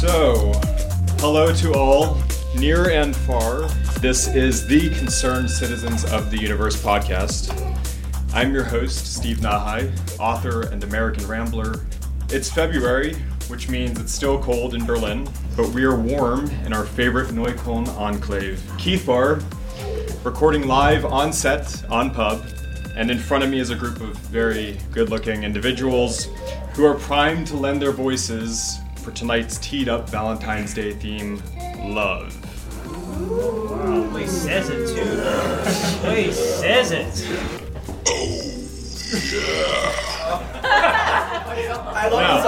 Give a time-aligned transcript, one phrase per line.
[0.00, 0.52] So,
[1.18, 2.16] hello to all,
[2.56, 3.68] near and far.
[4.00, 7.52] This is the Concerned Citizens of the Universe podcast.
[8.32, 11.84] I'm your host, Steve Nahai, author and American Rambler.
[12.30, 13.14] It's February,
[13.48, 17.86] which means it's still cold in Berlin, but we are warm in our favorite Neukölln
[17.98, 19.40] enclave, Keith Bar,
[20.24, 22.42] recording live on set, on pub,
[22.96, 26.28] and in front of me is a group of very good looking individuals
[26.72, 31.42] who are primed to lend their voices for tonight's teed up Valentine's Day theme,
[31.94, 32.36] love.
[33.30, 36.10] Wow, he says it too.
[36.10, 37.26] he says it.
[41.92, 42.44] I love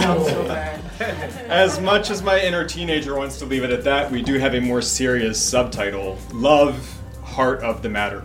[0.00, 0.78] Now,
[1.48, 4.54] as much as my inner teenager wants to leave it at that, we do have
[4.54, 8.22] a more serious subtitle Love, Heart of the Matter.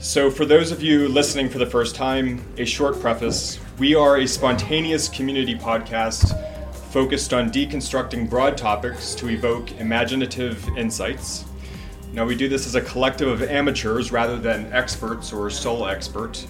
[0.00, 3.59] So, for those of you listening for the first time, a short preface.
[3.80, 6.36] We are a spontaneous community podcast
[6.90, 11.46] focused on deconstructing broad topics to evoke imaginative insights.
[12.12, 16.46] Now, we do this as a collective of amateurs rather than experts or sole expert.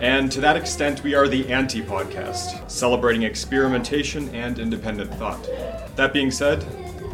[0.00, 5.48] And to that extent, we are the anti podcast, celebrating experimentation and independent thought.
[5.94, 6.66] That being said,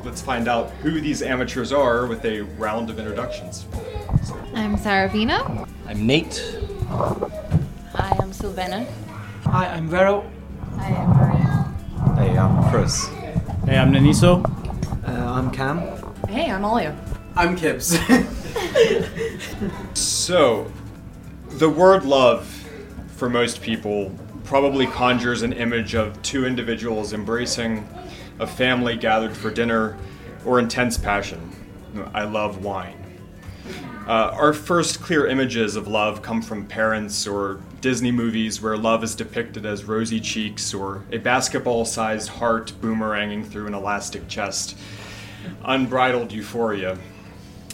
[0.03, 3.67] let's find out who these amateurs are with a round of introductions.
[4.55, 5.69] I'm Saravina.
[5.87, 6.59] I'm Nate.
[6.89, 8.89] Hi, I'm Sylvana.
[9.51, 10.31] Hi, I'm Vero.
[10.77, 11.75] Hi, I'm Maria.
[12.17, 13.09] Hey, I'm Chris.
[13.65, 14.45] Hey, I'm Naniso.
[15.09, 15.79] Uh, I'm Cam.
[16.29, 16.97] Hey, I'm Alia.
[17.35, 17.97] I'm Kibbs.
[19.95, 20.71] So,
[21.53, 22.47] the word love,
[23.17, 24.13] for most people,
[24.45, 27.89] probably conjures an image of two individuals embracing
[28.39, 29.97] a family gathered for dinner
[30.45, 31.51] or intense passion.
[32.13, 32.97] I love wine.
[34.09, 39.05] Uh, our first clear images of love come from parents or Disney movies where love
[39.05, 44.79] is depicted as rosy cheeks or a basketball sized heart boomeranging through an elastic chest.
[45.63, 46.97] Unbridled euphoria.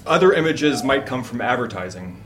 [0.05, 2.21] Other images might come from advertising.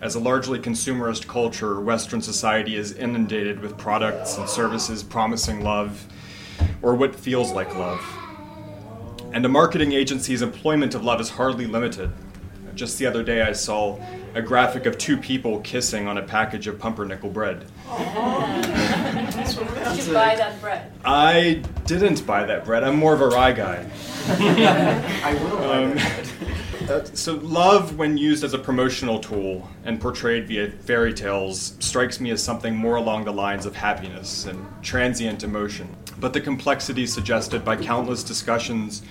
[0.00, 6.06] As a largely consumerist culture, Western society is inundated with products and services promising love,
[6.80, 8.04] or what feels like love.
[9.32, 12.12] And a marketing agency's employment of love is hardly limited.
[12.74, 13.98] Just the other day, I saw
[14.34, 17.60] a graphic of two people kissing on a package of pumpernickel bread.
[17.60, 17.68] Did
[20.06, 20.92] you buy that bread?
[21.04, 22.82] I didn't buy that bread.
[22.82, 23.86] I'm more of a rye guy.
[25.24, 25.70] I will.
[25.70, 25.98] Um,
[26.88, 32.18] uh, so, love, when used as a promotional tool and portrayed via fairy tales, strikes
[32.18, 35.94] me as something more along the lines of happiness and transient emotion.
[36.18, 39.02] But the complexity suggested by countless discussions,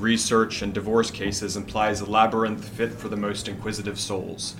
[0.00, 4.56] research, and divorce cases implies a labyrinth fit for the most inquisitive souls.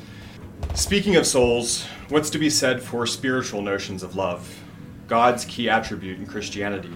[0.74, 4.62] Speaking of souls, what's to be said for spiritual notions of love?
[5.08, 6.92] God's key attribute in Christianity.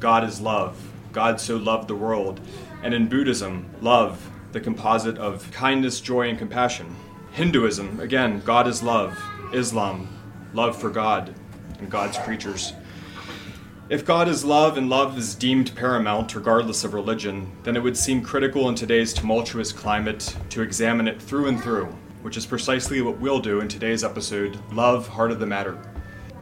[0.00, 0.76] God is love.
[1.12, 2.40] God so loved the world.
[2.82, 6.96] And in Buddhism, love, the composite of kindness, joy, and compassion.
[7.32, 9.22] Hinduism, again, God is love.
[9.52, 10.08] Islam,
[10.54, 11.34] love for God
[11.78, 12.72] and God's creatures.
[13.92, 17.94] If God is love and love is deemed paramount regardless of religion, then it would
[17.94, 23.02] seem critical in today's tumultuous climate to examine it through and through, which is precisely
[23.02, 25.76] what we'll do in today's episode Love, Heart of the Matter.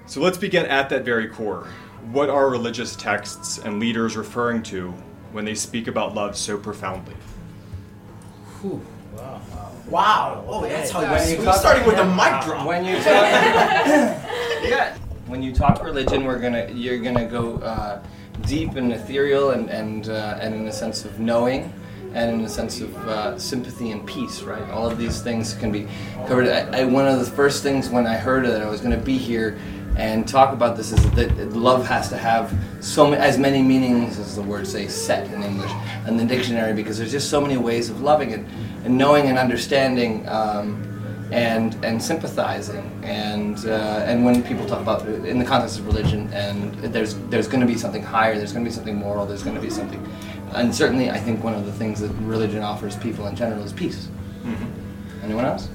[0.06, 1.66] So let's begin at that very core.
[2.12, 4.92] What are religious texts and leaders referring to
[5.32, 7.16] when they speak about love so profoundly?
[9.88, 10.44] Wow.
[10.46, 12.64] Oh, that's how When you you talk- starting with the mic drop.
[12.64, 13.04] When you talk,
[14.62, 14.96] yeah,
[15.30, 18.02] when you talk religion, we're gonna you're gonna go uh,
[18.42, 21.72] deep and ethereal and and uh, and in a sense of knowing,
[22.14, 24.42] and in a sense of uh, sympathy and peace.
[24.42, 25.86] Right, all of these things can be
[26.26, 26.48] covered.
[26.48, 29.16] I, I, one of the first things when I heard that I was to be
[29.16, 29.58] here
[29.96, 34.18] and talk about this is that love has to have so ma- as many meanings
[34.18, 35.70] as the word say set in English
[36.06, 38.40] in the dictionary because there's just so many ways of loving it
[38.84, 40.28] and knowing and understanding.
[40.28, 40.89] Um,
[41.32, 42.90] and and sympathizing.
[43.02, 47.48] And uh, and when people talk about in the context of religion and there's there's
[47.48, 49.70] going to be something higher there's going to be something moral there's going to be
[49.70, 50.00] something
[50.54, 53.72] and certainly I think one of the things that religion offers people in general is
[53.72, 54.08] peace.
[55.22, 55.68] Anyone else?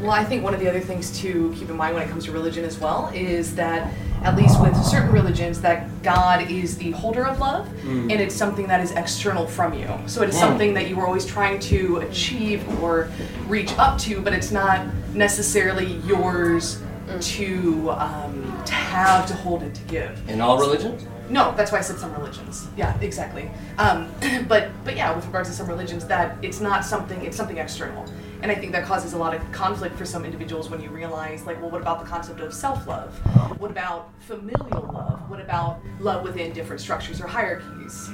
[0.00, 2.24] Well, I think one of the other things to keep in mind when it comes
[2.24, 3.92] to religion as well is that,
[4.24, 8.66] at least with certain religions, that God is the holder of love, and it's something
[8.68, 9.88] that is external from you.
[10.06, 13.10] So it is something that you are always trying to achieve or
[13.46, 16.80] reach up to, but it's not necessarily yours
[17.20, 20.28] to um, to have, to hold, and to give.
[20.28, 22.68] in all religions No, that's why I said some religions.
[22.76, 23.50] Yeah, exactly.
[23.78, 24.08] Um,
[24.48, 27.22] but but yeah, with regards to some religions, that it's not something.
[27.24, 28.06] It's something external,
[28.42, 31.46] and I think that causes a lot of conflict for some individuals when you realize,
[31.46, 33.14] like, well, what about the concept of self-love?
[33.60, 35.30] What about familial love?
[35.30, 38.10] What about love within different structures or hierarchies?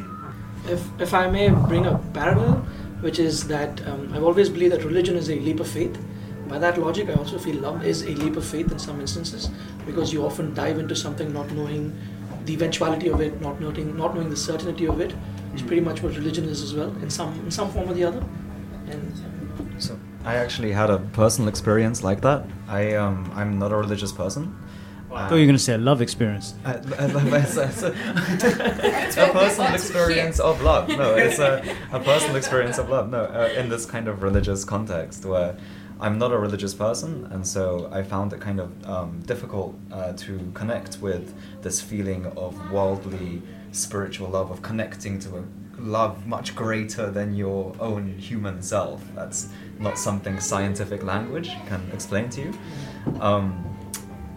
[0.67, 2.57] If, if I may bring a parallel,
[3.01, 5.99] which is that um, I've always believed that religion is a leap of faith.
[6.47, 9.51] By that logic, I also feel love is a leap of faith in some instances
[9.87, 11.99] because you often dive into something not knowing
[12.45, 15.15] the eventuality of it, not knowing, not knowing the certainty of it.
[15.53, 18.05] It's pretty much what religion is as well, in some in some form or the
[18.05, 18.25] other.
[18.91, 19.38] And So
[20.29, 22.45] I actually had a personal experience like that.
[22.69, 24.55] I um, I'm not a religious person.
[25.11, 26.55] I thought you were going to say a love experience.
[26.67, 30.91] I, I, it's, it's a, a personal experience of love.
[30.91, 33.09] No, it's a, a personal experience of love.
[33.09, 35.57] No, uh, in this kind of religious context where
[35.99, 40.13] I'm not a religious person, and so I found it kind of um, difficult uh,
[40.13, 43.41] to connect with this feeling of worldly
[43.73, 45.45] spiritual love, of connecting to a
[45.79, 49.03] love much greater than your own human self.
[49.15, 49.49] That's
[49.79, 52.53] not something scientific language can explain to you.
[53.21, 53.65] Um,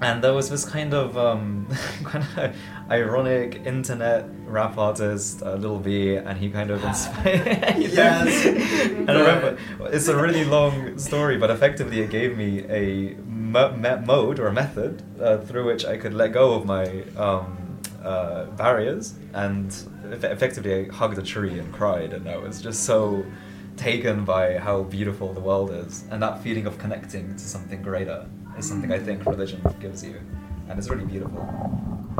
[0.01, 1.67] and there was this kind of um,
[2.03, 2.55] kind of
[2.89, 7.45] ironic internet rap artist, uh, Lil B, and he kind of inspired.
[7.77, 8.45] Yes.
[8.45, 9.57] and I remember
[9.91, 14.47] it's a really long story, but effectively it gave me a mo- me- mode or
[14.47, 19.71] a method uh, through which I could let go of my um, uh, barriers, and
[20.11, 23.23] effectively I hugged a tree and cried, and I was just so
[23.81, 28.27] taken by how beautiful the world is, and that feeling of connecting to something greater
[28.55, 30.21] is something I think religion gives you,
[30.69, 31.41] and it's really beautiful.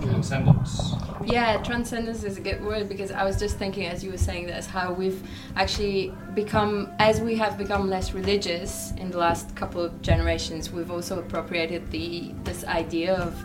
[0.01, 0.93] Transcendence.
[1.23, 4.47] Yeah, transcendence is a good word because I was just thinking as you were saying
[4.47, 5.21] this how we've
[5.55, 10.89] actually become, as we have become less religious in the last couple of generations, we've
[10.89, 13.35] also appropriated the this idea of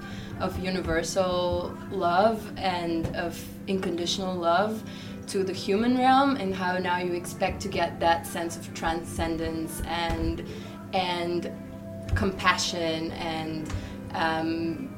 [0.41, 4.83] of universal love and of unconditional love
[5.29, 9.83] to the human realm and how now you expect to get that sense of transcendence
[9.87, 10.45] and
[10.93, 11.51] and
[12.15, 13.73] compassion and
[14.15, 14.89] um,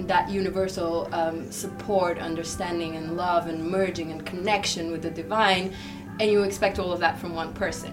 [0.00, 5.74] that universal um, support, understanding, and love, and merging and connection with the divine,
[6.20, 7.92] and you expect all of that from one person.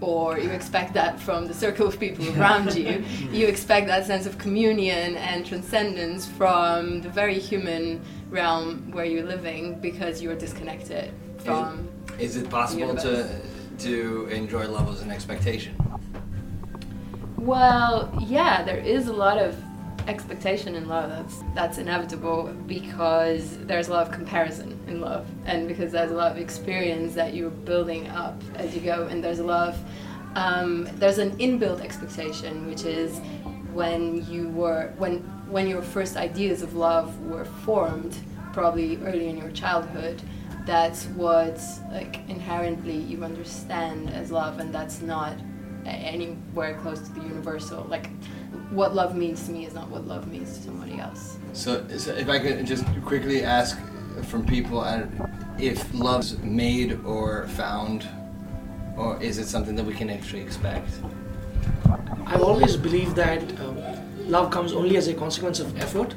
[0.00, 3.04] Or you expect that from the circle of people around you.
[3.30, 9.24] You expect that sense of communion and transcendence from the very human realm where you're
[9.24, 11.14] living because you're disconnected
[11.44, 11.88] from.
[12.18, 13.40] Is it possible to
[13.78, 15.74] to enjoy love as an expectation?
[17.36, 19.56] Well, yeah, there is a lot of
[20.06, 21.10] expectation in love.
[21.10, 26.14] That's that's inevitable because there's a lot of comparison in love, and because there's a
[26.14, 29.78] lot of experience that you're building up as you go, and there's a lot of
[30.36, 33.20] um, there's an inbuilt expectation, which is
[33.72, 35.18] when you were when
[35.48, 38.16] when your first ideas of love were formed,
[38.52, 40.22] probably early in your childhood.
[40.66, 45.36] That's what like inherently you understand as love, and that's not
[45.86, 47.84] anywhere close to the universal.
[47.84, 48.08] Like,
[48.70, 51.38] what love means to me is not what love means to somebody else.
[51.52, 53.78] So, so if I could just quickly ask
[54.24, 55.06] from people, uh,
[55.58, 58.08] if love's made or found,
[58.96, 60.88] or is it something that we can actually expect?
[62.26, 63.78] I've always believed that um,
[64.30, 66.14] love comes only as a consequence of effort.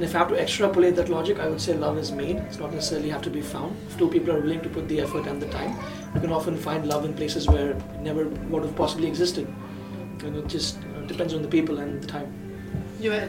[0.00, 2.36] And if I have to extrapolate that logic, I would say love is made.
[2.36, 3.76] It's not necessarily have to be found.
[3.86, 5.76] If two people are willing to put the effort and the time,
[6.14, 9.46] you can often find love in places where it never would have possibly existed.
[10.24, 12.32] And it just depends on the people and the time.
[12.98, 13.28] Yeah,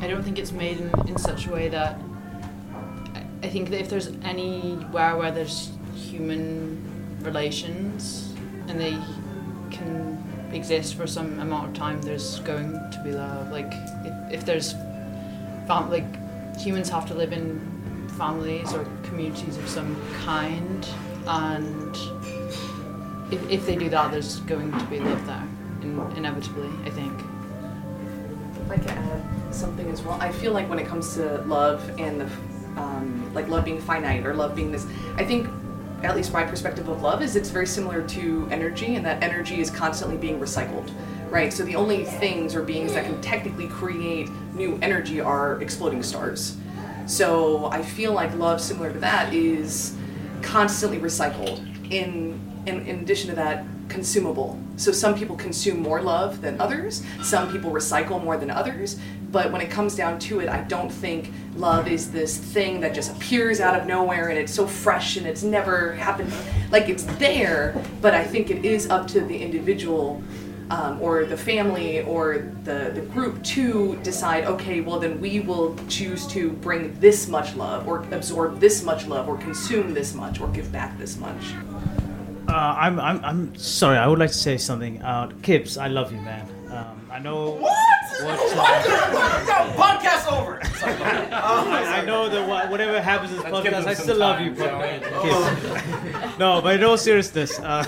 [0.00, 1.98] I don't think it's made in, in such a way that
[3.16, 6.78] I- I think that if there's anywhere where there's human
[7.22, 8.32] relations
[8.68, 8.96] and they
[9.72, 10.22] can
[10.52, 13.50] exist for some amount of time, there's going to be love.
[13.50, 13.72] Like
[14.04, 14.76] if, if there's
[15.66, 16.04] fam- like
[16.56, 17.60] humans have to live in
[18.16, 20.88] families or communities of some kind,
[21.26, 21.96] and
[23.32, 25.46] if, if they do that, there's going to be love there,
[25.82, 26.70] in, inevitably.
[26.84, 27.12] I think.
[28.64, 29.22] If I could add
[29.54, 32.26] something as well, I feel like when it comes to love and the,
[32.80, 35.48] um, like love being finite or love being this, I think,
[36.02, 39.60] at least my perspective of love is it's very similar to energy, and that energy
[39.60, 40.90] is constantly being recycled,
[41.30, 41.52] right?
[41.52, 46.56] So the only things or beings that can technically create new energy are exploding stars.
[47.06, 49.94] So I feel like love, similar to that, is
[50.42, 51.60] constantly recycled.
[51.92, 54.58] In, in in addition to that, consumable.
[54.76, 57.04] So some people consume more love than others.
[57.22, 58.98] Some people recycle more than others.
[59.30, 62.94] But when it comes down to it, I don't think love is this thing that
[62.94, 66.32] just appears out of nowhere and it's so fresh and it's never happened.
[66.70, 70.22] Like it's there, but I think it is up to the individual
[70.70, 75.76] um, or the family or the, the group to decide, okay, well, then we will
[75.88, 80.40] choose to bring this much love, or absorb this much love, or consume this much,
[80.40, 81.54] or give back this much.
[82.48, 83.98] Uh, I'm, I'm, I'm sorry.
[83.98, 85.02] I would like to say something.
[85.02, 86.48] Uh, Kips, I love you, man.
[86.70, 87.50] Um, I know.
[87.52, 87.72] What?
[88.22, 88.86] What?
[89.46, 90.60] No, podcast over.
[90.82, 94.54] I, I know that whatever happens in this Let's podcast, I some still love you,
[94.56, 94.98] shall we?
[94.98, 96.12] Kips.
[96.38, 97.84] no, but in all seriousness, uh,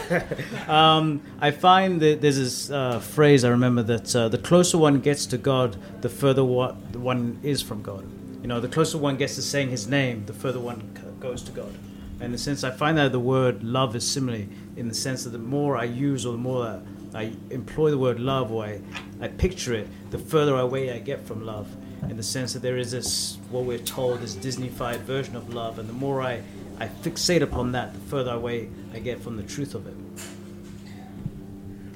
[0.68, 5.00] um, I find that there's this uh, phrase I remember that uh, the closer one
[5.00, 8.08] gets to God, the further one is from God.
[8.42, 11.52] You know, the closer one gets to saying His name, the further one goes to
[11.52, 11.74] God.
[12.14, 14.44] And in the sense, I find that the word love is similar
[14.76, 16.82] in the sense that the more I use or the more
[17.14, 18.80] I employ the word love or I,
[19.20, 21.68] I picture it, the further away I get from love.
[22.08, 25.78] In the sense that there is this, what we're told, this Disneyfied version of love,
[25.78, 26.42] and the more I,
[26.80, 29.94] I fixate upon that, the further away I get from the truth of it.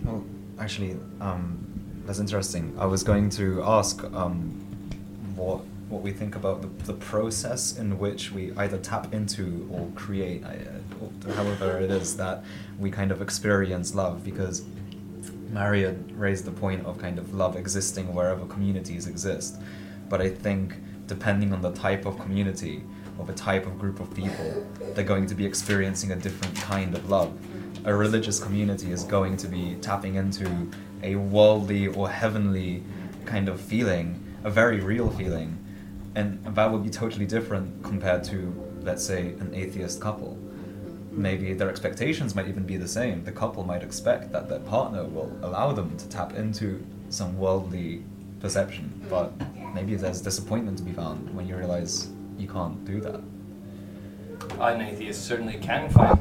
[0.04, 0.24] Well,
[0.58, 1.58] actually, um,
[2.04, 2.74] that's interesting.
[2.78, 4.50] I was going to ask um,
[5.36, 9.86] what what we think about the, the process in which we either tap into or
[9.94, 12.42] create, uh, however it is that
[12.78, 14.64] we kind of experience love, because
[15.50, 19.60] Maria raised the point of kind of love existing wherever communities exist.
[20.08, 22.82] But I think depending on the type of community
[23.22, 26.94] or the type of group of people, they're going to be experiencing a different kind
[26.94, 27.32] of love.
[27.84, 30.68] A religious community is going to be tapping into
[31.02, 32.82] a worldly or heavenly
[33.24, 35.56] kind of feeling, a very real feeling.
[36.14, 38.52] And that will be totally different compared to,
[38.82, 40.38] let's say, an atheist couple
[41.14, 43.22] maybe their expectations might even be the same.
[43.22, 48.02] The couple might expect that their partner will allow them to tap into some worldly
[48.40, 49.30] perception, but
[49.74, 52.08] maybe there's disappointment to be found when you realize
[52.38, 53.20] you can't do that.
[54.60, 56.18] An atheist certainly can find.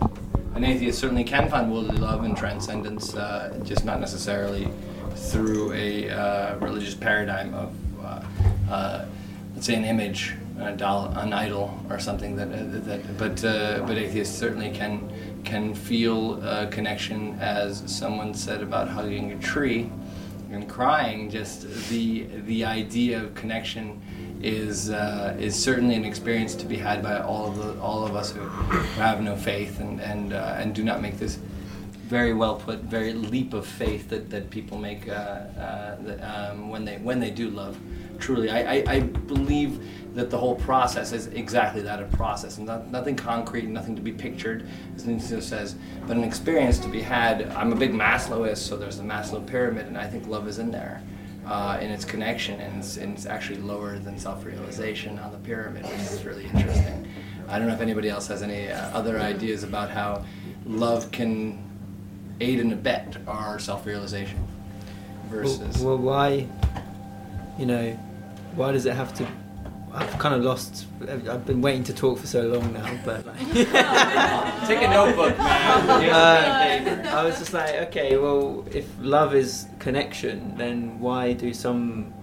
[0.55, 4.67] An atheist certainly can find worldly love and transcendence, uh, just not necessarily
[5.15, 8.23] through a uh, religious paradigm of, uh,
[8.69, 9.05] uh,
[9.53, 12.49] let's say, an image, an idol, an idol, or something that.
[12.49, 15.11] Uh, that but uh, but atheists certainly can
[15.43, 19.89] can feel a connection, as someone said about hugging a tree
[20.51, 21.29] and crying.
[21.29, 24.01] Just the the idea of connection
[24.43, 28.15] is uh, is certainly an experience to be had by all of the all of
[28.15, 31.39] us who, who have no faith and and uh, and do not make this
[32.11, 36.69] very well put very leap of faith that, that people make uh, uh, that, um,
[36.69, 37.79] when they when they do love
[38.19, 38.49] truly.
[38.49, 39.81] I, I, I believe
[40.13, 42.57] that the whole process is exactly that a process.
[42.57, 46.89] And not, nothing concrete nothing to be pictured as Nietzsche says but an experience to
[46.89, 47.43] be had.
[47.53, 50.69] I'm a big Maslowist so there's the Maslow pyramid and I think love is in
[50.69, 51.01] there
[51.45, 55.83] uh, in its connection, and it's, and it's actually lower than self-realization on the pyramid,
[55.83, 57.07] which is really interesting.
[57.47, 60.25] I don't know if anybody else has any uh, other ideas about how
[60.65, 61.61] love can
[62.39, 64.47] aid and abet our self-realization
[65.29, 65.79] versus.
[65.79, 66.47] Well, well, why,
[67.57, 67.91] you know,
[68.55, 69.27] why does it have to?
[69.93, 70.85] I've kind of lost.
[71.09, 73.39] I've been waiting to talk for so long now, but like,
[74.67, 76.01] Take a notebook, man.
[76.01, 77.17] Here's a pen and uh.
[77.17, 82.13] I was just like, okay, well, if love is connection, then why do some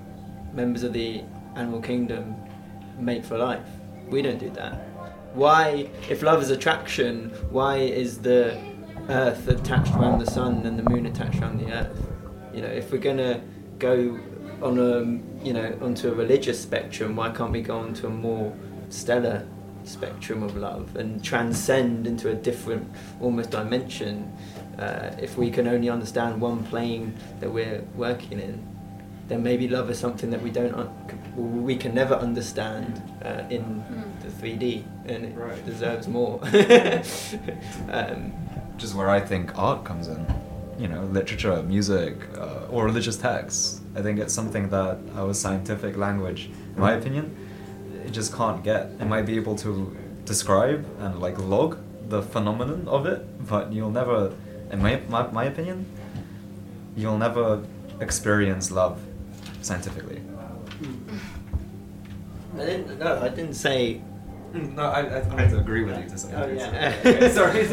[0.55, 1.23] members of the
[1.57, 2.37] animal kingdom
[2.99, 3.67] mate for life?
[4.09, 4.75] We don't do that.
[5.35, 8.59] Why, if love is attraction, why is the
[9.11, 12.07] earth attached around the sun and the moon attached around the earth?
[12.55, 13.43] You know, if we're gonna
[13.79, 14.19] go
[14.63, 18.53] on a, you know, onto a religious spectrum, why can't we go onto a more
[18.91, 19.47] stellar
[19.85, 24.33] spectrum of love and transcend into a different, almost dimension?
[24.79, 28.65] Uh, if we can only understand one plane that we're working in,
[29.29, 33.83] then maybe love is something that we don't, un- we can never understand uh, in
[34.23, 35.67] the 3D, and it Right.
[35.67, 36.41] deserves more.
[37.91, 38.33] um,
[38.75, 40.25] Which is where I think art comes in.
[40.79, 43.78] You know, literature, music, uh, or religious texts.
[43.97, 47.35] I think it's something that our scientific language, in my opinion,
[48.05, 48.93] it just can't get.
[49.01, 51.79] It might be able to describe and like log
[52.09, 54.33] the phenomenon of it, but you'll never,
[54.71, 55.87] in my, my, my opinion,
[56.97, 57.63] you'll never
[58.01, 59.01] experience love
[59.63, 60.23] scientifically.
[62.57, 62.99] I didn't.
[62.99, 64.01] No, I didn't say.
[64.53, 66.75] Mm, no, I, I wanted to agree with you to some Oh extent.
[66.75, 66.95] yeah.
[67.13, 67.67] Okay, Sorry.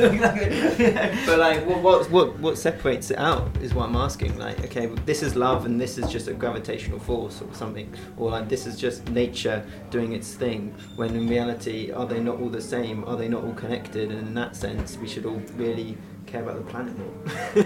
[1.25, 4.38] but like, what, what what what separates it out is what I'm asking.
[4.38, 8.32] Like, okay, this is love, and this is just a gravitational force or something, or
[8.32, 10.74] like this is just nature doing its thing.
[10.98, 13.05] When in reality, are they not all the same?
[13.05, 14.12] Are they not all connected?
[14.12, 17.13] And in that sense, we should all really care about the planet more.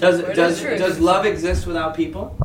[0.00, 2.36] Does does does love exist without people?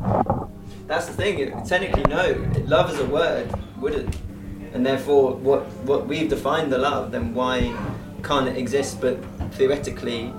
[0.90, 1.38] That's the thing.
[1.38, 2.24] it- Technically, no.
[2.66, 3.46] Love is a word
[3.78, 4.12] wouldn't,
[4.74, 7.72] and therefore, what what we've defined the love, then why
[8.24, 9.00] can't it exist?
[9.00, 9.16] But
[9.52, 10.34] theoretically,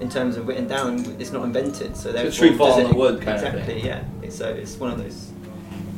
[0.00, 0.90] in terms of written down.
[1.20, 3.44] It's not invented, so a therefore tree fall does in it- the wood kind of
[3.44, 3.84] exactly, thing.
[3.86, 4.02] yeah.
[4.22, 5.30] It's, so it's one of those.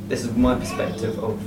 [0.08, 1.40] This is my perspective of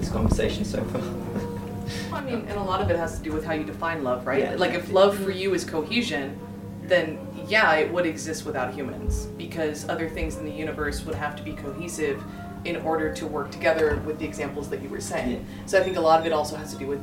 [0.00, 1.02] this conversation so far.
[2.18, 4.26] I mean, and a lot of it has to do with how you define love,
[4.26, 4.40] right?
[4.42, 6.36] Yeah, like if love for you is cohesion,
[6.82, 11.36] then yeah, it would exist without humans because other things in the universe would have
[11.36, 12.22] to be cohesive
[12.64, 15.32] in order to work together with the examples that you were saying.
[15.32, 15.66] Yeah.
[15.66, 17.00] So I think a lot of it also has to do with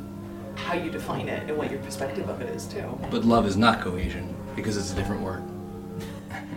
[0.56, 2.98] how you define it and what your perspective of it is too.
[3.10, 5.44] But love is not cohesion because it's a different word.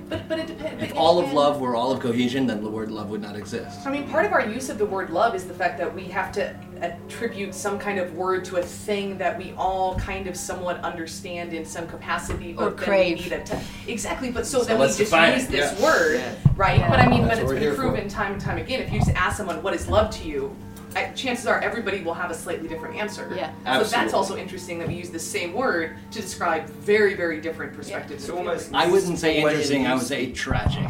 [0.09, 0.83] But but it depends.
[0.85, 3.85] If all of love were all of cohesion, then the word love would not exist.
[3.87, 6.05] I mean, part of our use of the word love is the fact that we
[6.05, 10.37] have to attribute some kind of word to a thing that we all kind of
[10.37, 13.19] somewhat understand in some capacity, but Or then crave.
[13.19, 14.31] we need a exactly.
[14.31, 15.85] But so, So then we just define use it, this yeah.
[15.85, 16.35] word, Yeah.
[16.57, 16.79] right?
[16.79, 16.91] Yeah.
[16.91, 17.83] But I mean, That's but it's been here for.
[17.83, 18.81] proven time and time again.
[18.81, 20.55] If you just ask someone what is love to you,
[20.97, 23.31] I, chances are everybody will have a slightly different answer.
[23.37, 23.53] Yeah.
[23.67, 23.85] Absolutely.
[23.91, 27.75] So that's also interesting that we use the same word to describe very, very different
[27.75, 28.23] perspectives.
[28.25, 28.87] It's and almost- feelings.
[28.89, 30.87] I wouldn't say Already interesting, I would say tragic.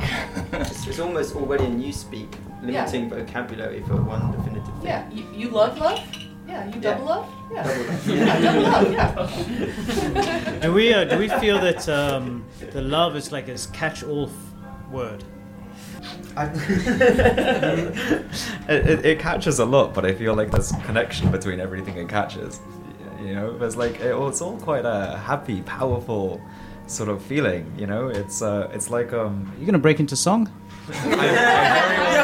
[0.52, 2.28] It's, it's almost already a new speak,
[2.62, 4.84] limiting vocabulary for one definitive thing.
[4.84, 6.00] Yeah, you, you love love.
[6.46, 7.10] Yeah, you double Yeah.
[7.10, 7.32] love.
[8.06, 8.92] Yeah, Double love.
[8.92, 10.12] yeah.
[10.14, 10.58] Yeah.
[10.60, 14.90] Do we uh, do we feel that um, the love is like this catch-all f-
[14.92, 15.24] word?
[18.68, 22.08] it, it, it catches a lot, but I feel like there's connection between everything it
[22.08, 22.60] catches.
[23.20, 26.40] You know, there's like it, it's all quite a happy, powerful
[26.86, 27.72] sort of feeling.
[27.78, 29.50] You know, it's uh, it's like um.
[29.56, 30.50] Are you gonna break into song?
[30.88, 32.16] I, I very well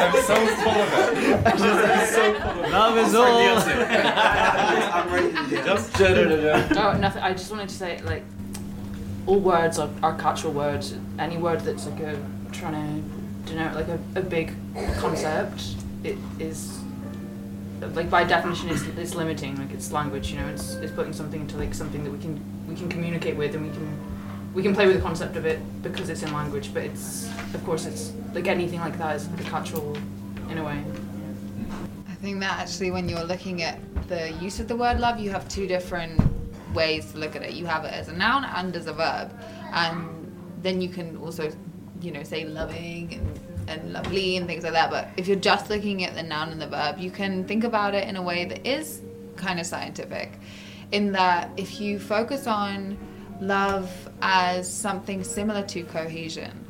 [0.00, 1.46] I'm so full of it.
[1.46, 2.72] I'm so full of it.
[2.72, 3.38] Love is all.
[3.38, 5.90] I'm ready to dance.
[5.90, 7.22] Just Oh, nothing.
[7.22, 8.24] I just wanted to say, like,
[9.26, 10.94] all words are, are catch-all words.
[11.18, 12.18] Any word that's like a
[12.52, 13.02] trying
[13.44, 14.54] to denote like a, a big
[14.98, 15.62] concept,
[16.04, 16.80] it is
[17.94, 19.56] like by definition it's, it's limiting.
[19.56, 20.46] Like it's language, you know.
[20.48, 23.66] It's, it's putting something into like something that we can we can communicate with, and
[23.66, 26.72] we can we can play with the concept of it because it's in language.
[26.74, 29.80] But it's of course it's like anything like that is like a
[30.50, 30.82] in a way.
[32.08, 33.78] I think that actually, when you're looking at
[34.08, 36.20] the use of the word love, you have two different
[36.74, 37.54] ways to look at it.
[37.54, 39.32] You have it as a noun and as a verb,
[39.72, 40.06] and
[40.62, 41.50] then you can also,
[42.00, 44.90] you know, say loving and, and lovely and things like that.
[44.90, 47.94] But if you're just looking at the noun and the verb, you can think about
[47.94, 49.02] it in a way that is
[49.36, 50.38] kind of scientific,
[50.92, 52.98] in that if you focus on
[53.40, 56.66] love as something similar to cohesion,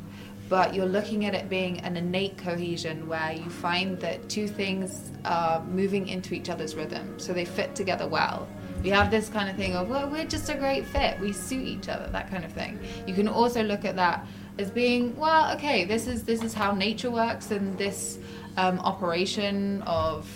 [0.48, 5.10] but you're looking at it being an innate cohesion where you find that two things
[5.24, 8.48] are moving into each other's rhythm, so they fit together well.
[8.82, 11.66] We have this kind of thing of, well, we're just a great fit, we suit
[11.66, 12.78] each other, that kind of thing.
[13.06, 14.26] You can also look at that
[14.60, 18.18] as being, well, okay, this is this is how nature works, and this
[18.56, 20.28] um, operation of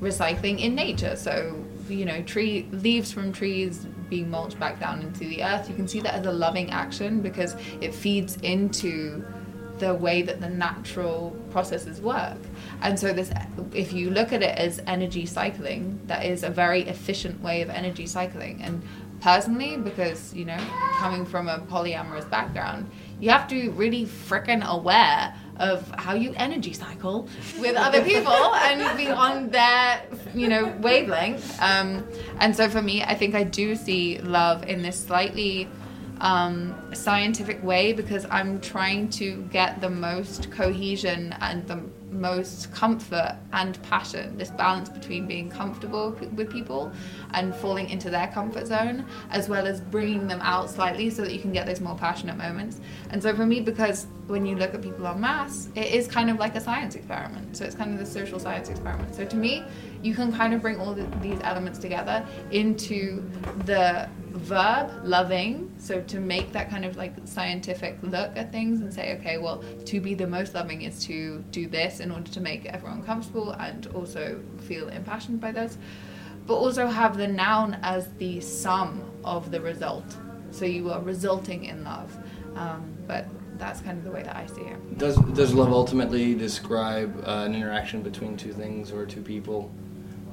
[0.00, 1.16] recycling in nature.
[1.16, 5.68] So, you know, tree leaves from trees being mulched back down into the earth.
[5.68, 9.24] You can see that as a loving action because it feeds into
[9.78, 12.38] the way that the natural processes work.
[12.82, 13.30] And so this
[13.72, 17.70] if you look at it as energy cycling, that is a very efficient way of
[17.70, 18.60] energy cycling.
[18.62, 18.82] And
[19.20, 20.58] personally, because, you know,
[20.98, 26.32] coming from a polyamorous background, you have to be really frickin' aware of how you
[26.36, 27.28] energy cycle
[27.58, 30.02] with other people and be on their,
[30.34, 31.60] you know, wavelength.
[31.60, 32.06] Um,
[32.38, 35.68] and so for me, I think I do see love in this slightly
[36.20, 43.36] um, scientific way because I'm trying to get the most cohesion and the most comfort
[43.52, 44.36] and passion.
[44.36, 46.90] This balance between being comfortable with people
[47.32, 51.32] and falling into their comfort zone, as well as bringing them out slightly so that
[51.32, 52.80] you can get those more passionate moments.
[53.10, 56.30] And so for me, because when you look at people en masse, it is kind
[56.30, 57.56] of like a science experiment.
[57.56, 59.14] So it's kind of the social science experiment.
[59.14, 59.64] So to me,
[60.02, 63.22] you can kind of bring all the, these elements together into
[63.64, 68.92] the verb loving so to make that kind of like scientific look at things and
[68.92, 72.40] say okay well to be the most loving is to do this in order to
[72.40, 75.78] make everyone comfortable and also feel impassioned by this.
[76.46, 80.16] But also have the noun as the sum of the result.
[80.50, 82.16] So you are resulting in love.
[82.56, 83.26] Um, but
[83.58, 84.98] that's kind of the way that i see it.
[84.98, 89.72] Does does love ultimately describe uh, an interaction between two things or two people,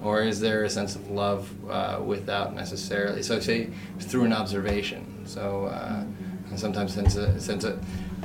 [0.06, 3.24] or is there a sense of love uh, without necessarily?
[3.24, 5.24] So say through an observation.
[5.26, 6.04] So uh,
[6.52, 7.80] I sometimes sense a sense a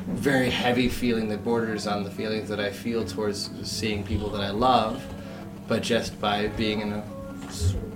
[0.07, 4.43] very heavy feeling that borders on the feelings that I feel towards seeing people that
[4.43, 5.03] I love,
[5.69, 7.03] but just by being in a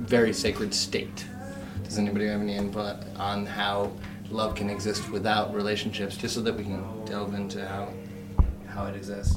[0.01, 1.27] very sacred state.
[1.83, 3.93] Does anybody have any input on how
[4.31, 7.89] love can exist without relationships, just so that we can delve into how
[8.75, 9.37] how it exists.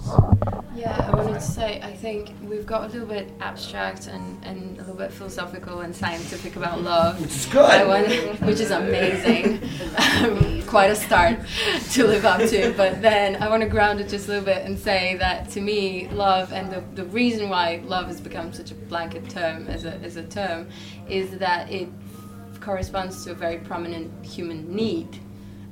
[0.76, 4.76] Yeah, I wanted to say I think we've got a little bit abstract and, and
[4.78, 7.20] a little bit philosophical and scientific about love.
[7.22, 7.66] Which is good.
[7.66, 9.62] I want, which is amazing.
[9.98, 11.40] Um, Quite a start
[11.94, 12.74] to live up to.
[12.76, 15.62] But then I want to ground it just a little bit and say that to
[15.62, 19.86] me, love and the, the reason why love has become such a blanket term as
[19.86, 20.68] a, as a term
[21.08, 21.90] is that it
[22.60, 25.20] corresponds to a very prominent human need,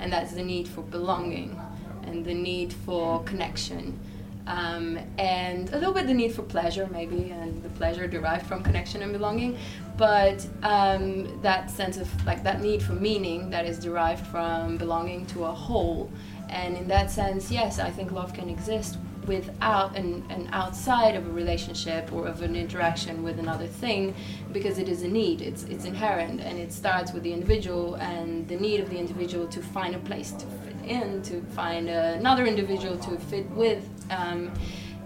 [0.00, 1.60] and that's the need for belonging
[2.06, 3.98] and the need for connection.
[4.46, 8.62] Um, and a little bit the need for pleasure, maybe, and the pleasure derived from
[8.62, 9.58] connection and belonging,
[9.96, 15.26] but um, that sense of like that need for meaning that is derived from belonging
[15.26, 16.10] to a whole.
[16.48, 21.30] And in that sense, yes, I think love can exist without and, outside of a
[21.30, 24.14] relationship or of an interaction with another thing
[24.52, 25.40] because it is a need.
[25.42, 29.46] It's it's inherent and it starts with the individual and the need of the individual
[29.48, 34.52] to find a place to fit in to find another individual to fit with um,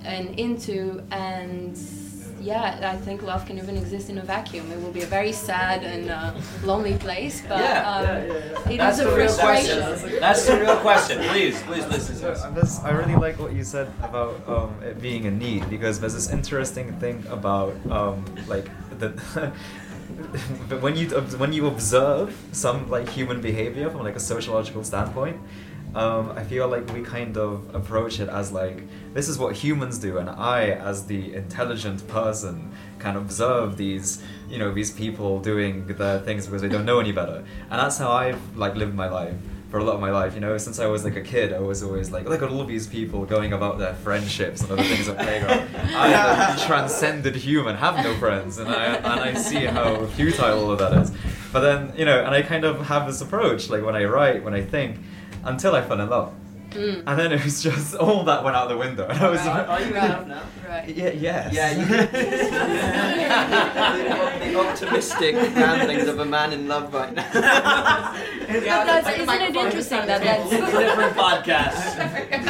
[0.04, 1.76] and into and
[2.40, 4.70] yeah, I think love can even exist in a vacuum.
[4.72, 6.32] It will be a very sad and uh,
[6.64, 8.32] lonely place, but Yeah, um, yeah, yeah,
[8.66, 8.70] yeah.
[8.72, 9.82] it That's is a real frustration.
[9.82, 10.20] question.
[10.20, 11.18] That's the real question.
[11.28, 12.42] Please, please listen to this.
[12.42, 16.00] So, this- I really like what you said about um, it being a need because
[16.00, 18.66] there's this interesting thing about um, like
[18.98, 19.08] the.
[20.68, 21.08] but when you
[21.42, 25.36] when you observe some like human behavior from like a sociological standpoint,
[25.94, 29.98] um, I feel like we kind of approach it as like this is what humans
[29.98, 35.86] do, and I, as the intelligent person, can observe these you know these people doing
[35.86, 39.08] their things because they don't know any better, and that's how I've like lived my
[39.08, 39.34] life
[39.70, 40.34] for a lot of my life.
[40.34, 42.64] You know, since I was like a kid, I was always like, look at all
[42.64, 45.68] these people going about their friendships and other things playground.
[45.94, 50.70] I, the transcended human, have no friends, and I and I see how futile all
[50.72, 51.12] of that is.
[51.52, 54.44] But then, you know, and I kind of have this approach, like when I write,
[54.44, 54.98] when I think,
[55.44, 56.32] until I fell in love.
[56.70, 57.02] Mm.
[57.06, 59.40] And then it was just all that went out the window, and I was.
[59.40, 60.42] Are, are you out now?
[60.68, 60.88] Right.
[60.88, 61.10] Yeah.
[61.10, 61.52] Yes.
[61.52, 61.84] Yeah, you
[64.40, 67.28] the, the optimistic ramblings of a man in love right now.
[67.32, 67.42] But
[68.62, 72.40] that's, isn't it interesting that that's different podcasts.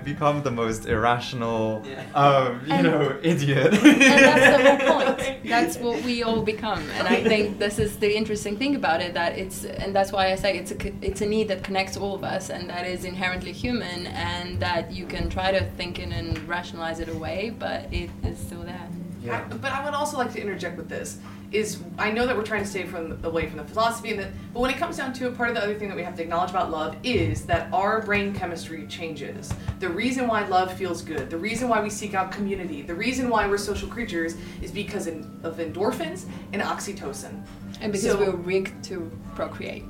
[0.00, 2.02] I've become the most irrational, Yeah.
[2.14, 3.74] um, you And- know, idiot.
[3.74, 5.36] and that's the whole point.
[5.44, 9.12] That's what we all become, and I think this is the interesting thing about it.
[9.14, 12.14] That it's, and that's why I say it's a it's a need that connects all
[12.14, 16.12] of us, and that is inherently human, and that you can try to think in
[16.12, 18.88] and rationalize it away, but it is still there.
[19.22, 19.44] Yeah.
[19.50, 21.18] I- but I would also like to interject with this.
[21.52, 24.28] Is I know that we're trying to stay from away from the philosophy, and that,
[24.54, 26.14] but when it comes down to it, part of the other thing that we have
[26.14, 29.52] to acknowledge about love is that our brain chemistry changes.
[29.80, 33.28] The reason why love feels good, the reason why we seek out community, the reason
[33.28, 37.42] why we're social creatures is because of endorphins and oxytocin.
[37.80, 39.84] And because So- we're rigged to procreate.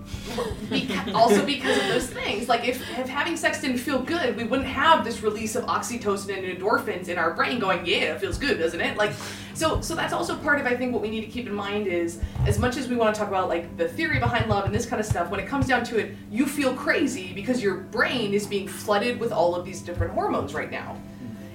[0.69, 2.49] Beca- also because of those things.
[2.49, 6.37] Like if, if having sex didn't feel good, we wouldn't have this release of oxytocin
[6.39, 8.97] and endorphins in our brain going, yeah, it feels good, doesn't it?
[8.97, 9.13] Like
[9.55, 11.89] so so that's also part of I think what we need to keep in mind
[11.89, 14.75] is as much as we want to talk about like the theory behind love and
[14.75, 17.75] this kind of stuff, when it comes down to it, you feel crazy because your
[17.75, 20.97] brain is being flooded with all of these different hormones right now.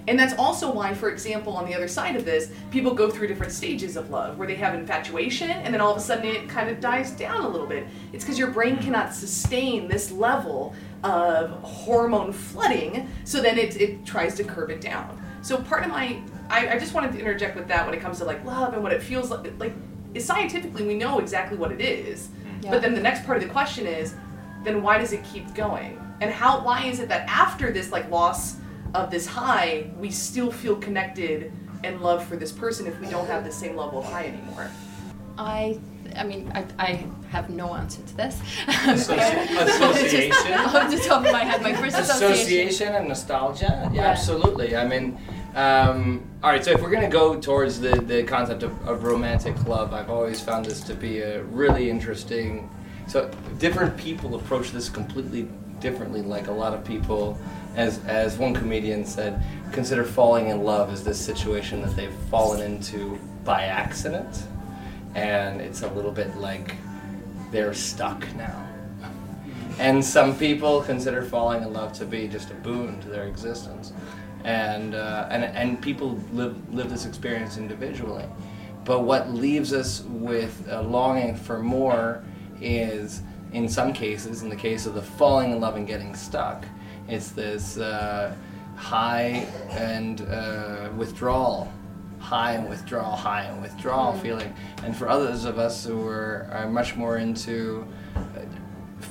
[0.08, 3.28] And that's also why, for example, on the other side of this, people go through
[3.28, 6.48] different stages of love where they have infatuation and then all of a sudden it
[6.48, 7.88] kind of dies down a little bit.
[8.14, 14.06] It's because your brain cannot sustain this level of hormone flooding, so then it, it
[14.06, 15.22] tries to curb it down.
[15.42, 18.20] So part of my, I, I just wanted to interject with that when it comes
[18.20, 19.60] to like love and what it feels like.
[19.60, 19.74] Like,
[20.16, 22.30] is scientifically, we know exactly what it is.
[22.62, 22.72] Yeah.
[22.72, 24.16] But then the next part of the question is,
[24.64, 26.02] then why does it keep going?
[26.22, 28.56] And how, why is it that after this like loss
[28.96, 31.52] of this high, we still feel connected
[31.84, 34.70] and love for this person if we don't have the same level of high anymore?
[35.38, 35.78] I,
[36.16, 38.40] I mean, I, I have no answer to this.
[38.66, 40.32] Associ- association?
[40.32, 42.34] Just off the top of my head, my first association.
[42.34, 43.66] Association and nostalgia?
[43.66, 44.08] Yeah, Yeah.
[44.08, 44.76] absolutely.
[44.76, 45.18] I mean,
[45.56, 49.04] um, all right, so if we're going to go towards the, the concept of, of
[49.04, 52.70] romantic love, I've always found this to be a really interesting.
[53.08, 53.30] So,
[53.60, 55.48] different people approach this completely
[55.86, 56.22] differently.
[56.22, 57.38] Like a lot of people,
[57.76, 59.32] as, as one comedian said,
[59.72, 64.34] consider falling in love as this situation that they've fallen into by accident.
[65.14, 66.76] And it's a little bit like
[67.52, 68.62] they're stuck now.
[69.78, 73.92] And some people consider falling in love to be just a boon to their existence,
[74.46, 78.26] and uh, and and people live live this experience individually.
[78.86, 82.24] But what leaves us with a longing for more
[82.62, 83.22] is,
[83.54, 86.66] in some cases, in the case of the falling in love and getting stuck,
[87.08, 88.34] it's this uh,
[88.76, 91.72] high and uh, withdrawal
[92.20, 94.22] high and withdrawal, high and withdrawal Mm.
[94.22, 94.54] feeling.
[94.84, 98.20] And for others of us who are, are much more into uh,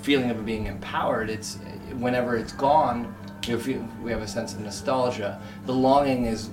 [0.02, 1.58] feeling of being empowered, it's
[1.98, 3.14] whenever it's gone,
[3.46, 5.38] You feel, we have a sense of nostalgia.
[5.66, 6.50] The longing is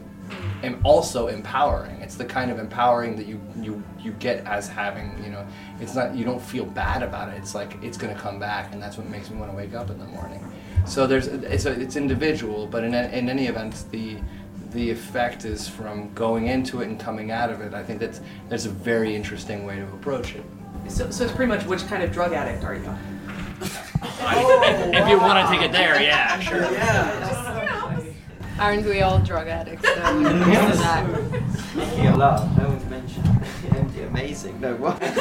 [0.83, 1.99] also empowering.
[2.01, 5.45] It's the kind of empowering that you you you get as having you know.
[5.79, 7.37] It's not you don't feel bad about it.
[7.37, 9.73] It's like it's going to come back, and that's what makes me want to wake
[9.73, 10.45] up in the morning.
[10.85, 14.17] So there's it's a, it's individual, but in a, in any event, the
[14.71, 17.73] the effect is from going into it and coming out of it.
[17.73, 20.43] I think that's that's a very interesting way to approach it.
[20.87, 22.81] So, so it's pretty much which kind of drug addict are you?
[23.61, 26.61] if you want to take it there, yeah, sure.
[26.61, 27.51] yeah
[28.61, 29.83] Aren't we all drug addicts?
[29.83, 31.53] So we can do that.
[31.71, 32.55] Speaking of love,
[34.21, 34.61] amazing.
[34.61, 35.01] No, what?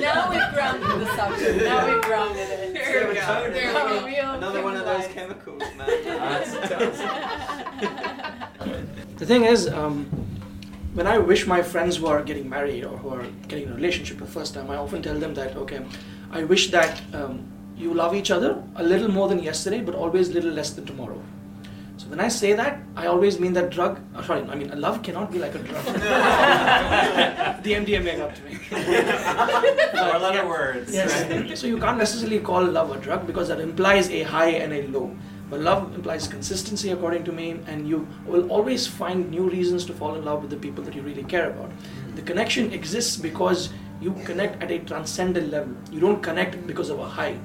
[0.00, 1.62] Now we've grounded the subject.
[1.62, 2.74] Now we've grounded it.
[2.74, 3.50] There we go.
[3.50, 4.32] There we go.
[4.32, 5.86] Another one of those chemicals, man.
[9.16, 10.06] The thing is, um,
[10.94, 13.74] when I wish my friends who are getting married or who are getting in a
[13.74, 15.80] relationship for the first time, I often tell them that, okay,
[16.30, 17.46] I wish that um,
[17.76, 20.86] you love each other a little more than yesterday, but always a little less than
[20.86, 21.20] tomorrow.
[22.10, 24.00] So when I say that, I always mean that drug.
[24.16, 25.84] Oh, sorry, I mean love cannot be like a drug.
[27.62, 28.54] the MDMA got to me.
[29.94, 30.92] Four letter words.
[30.92, 31.60] Yes.
[31.60, 34.88] so you can't necessarily call love a drug because that implies a high and a
[34.88, 35.16] low.
[35.50, 39.92] But love implies consistency, according to me, and you will always find new reasons to
[39.92, 41.70] fall in love with the people that you really care about.
[42.16, 43.70] The connection exists because
[44.00, 45.74] you connect at a transcendent level.
[45.92, 47.38] You don't connect because of a high.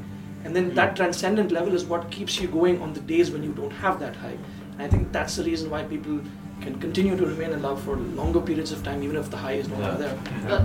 [0.46, 3.52] And then that transcendent level is what keeps you going on the days when you
[3.52, 4.38] don't have that high.
[4.74, 6.22] And I think that's the reason why people
[6.62, 9.54] can continue to remain in love for longer periods of time, even if the high
[9.54, 10.18] is no longer there.
[10.48, 10.62] That-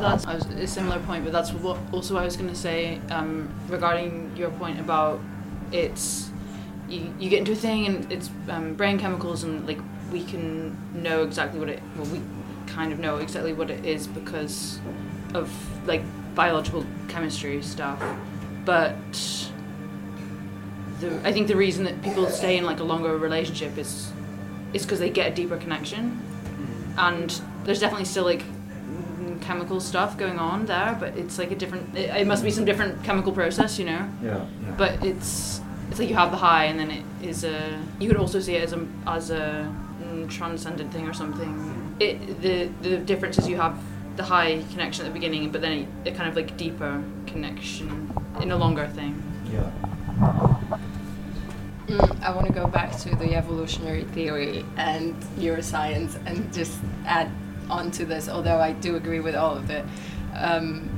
[0.00, 3.52] That's was, a similar point, but that's what also I was going to say um,
[3.68, 5.20] regarding your point about
[5.72, 6.30] it's
[6.88, 9.78] you, you get into a thing and it's um, brain chemicals and like
[10.10, 12.20] we can know exactly what it well we
[12.66, 14.80] kind of know exactly what it is because
[15.34, 15.52] of
[15.86, 16.02] like
[16.34, 18.00] biological chemistry stuff,
[18.70, 18.94] but
[21.00, 24.12] the I think the reason that people stay in like a longer relationship is
[24.72, 26.22] is because they get a deeper connection,
[26.96, 27.28] and
[27.64, 31.98] there's definitely still like mm, chemical stuff going on there, but it's like a different.
[31.98, 34.08] It, it must be some different chemical process, you know.
[34.22, 34.46] Yeah.
[34.78, 37.76] But it's it's like you have the high, and then it is a.
[37.98, 39.66] You could also see it as a as a
[40.00, 41.52] mm, transcendent thing or something.
[41.98, 43.76] It the the difference is you have
[44.14, 48.12] the high connection at the beginning, but then a, a kind of like deeper connection
[48.42, 49.22] in a longer thing.
[49.52, 49.70] Yeah.
[51.86, 57.30] Mm, I want to go back to the evolutionary theory and neuroscience and just add
[57.68, 59.84] on to this, although I do agree with all of it.
[60.34, 60.88] Um,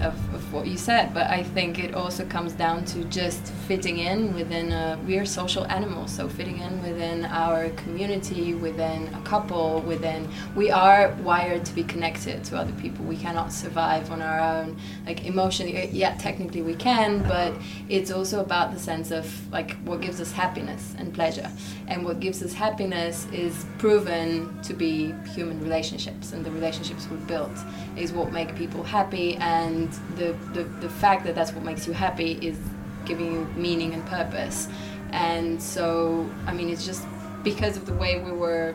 [0.00, 4.00] of, of what you said, but I think it also comes down to just fitting
[4.00, 5.00] in within a.
[5.06, 10.28] We are social animals, so fitting in within our community, within a couple, within.
[10.54, 13.06] We are wired to be connected to other people.
[13.06, 14.76] We cannot survive on our own.
[15.06, 17.54] Like emotionally, uh, yeah, technically we can, but
[17.88, 21.50] it's also about the sense of like what gives us happiness and pleasure.
[21.88, 27.16] And what gives us happiness is proven to be human relationships, and the relationships we
[27.16, 27.56] built
[27.96, 29.36] is what make people happy.
[29.36, 32.58] And the, the, the fact that that's what makes you happy is
[33.04, 34.68] giving you meaning and purpose.
[35.10, 37.06] And so, I mean, it's just
[37.42, 38.74] because of the way we were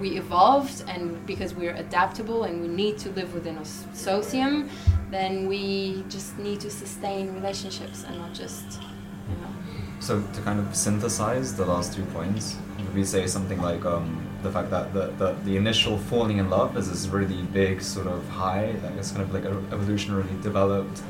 [0.00, 4.68] we evolved and because we're adaptable and we need to live within a socium,
[5.10, 8.80] then we just need to sustain relationships and not just,
[9.28, 9.52] you know.
[10.00, 14.24] So to kind of synthesize the last two points, would we say something like um,
[14.42, 18.06] the fact that the, the, the initial falling in love is this really big sort
[18.06, 21.02] of high that is kind of like a evolutionarily developed,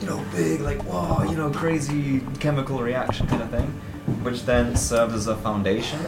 [0.00, 3.66] you know, big like wow, you know, crazy chemical reaction kind of thing,
[4.22, 6.00] which then serves as a foundation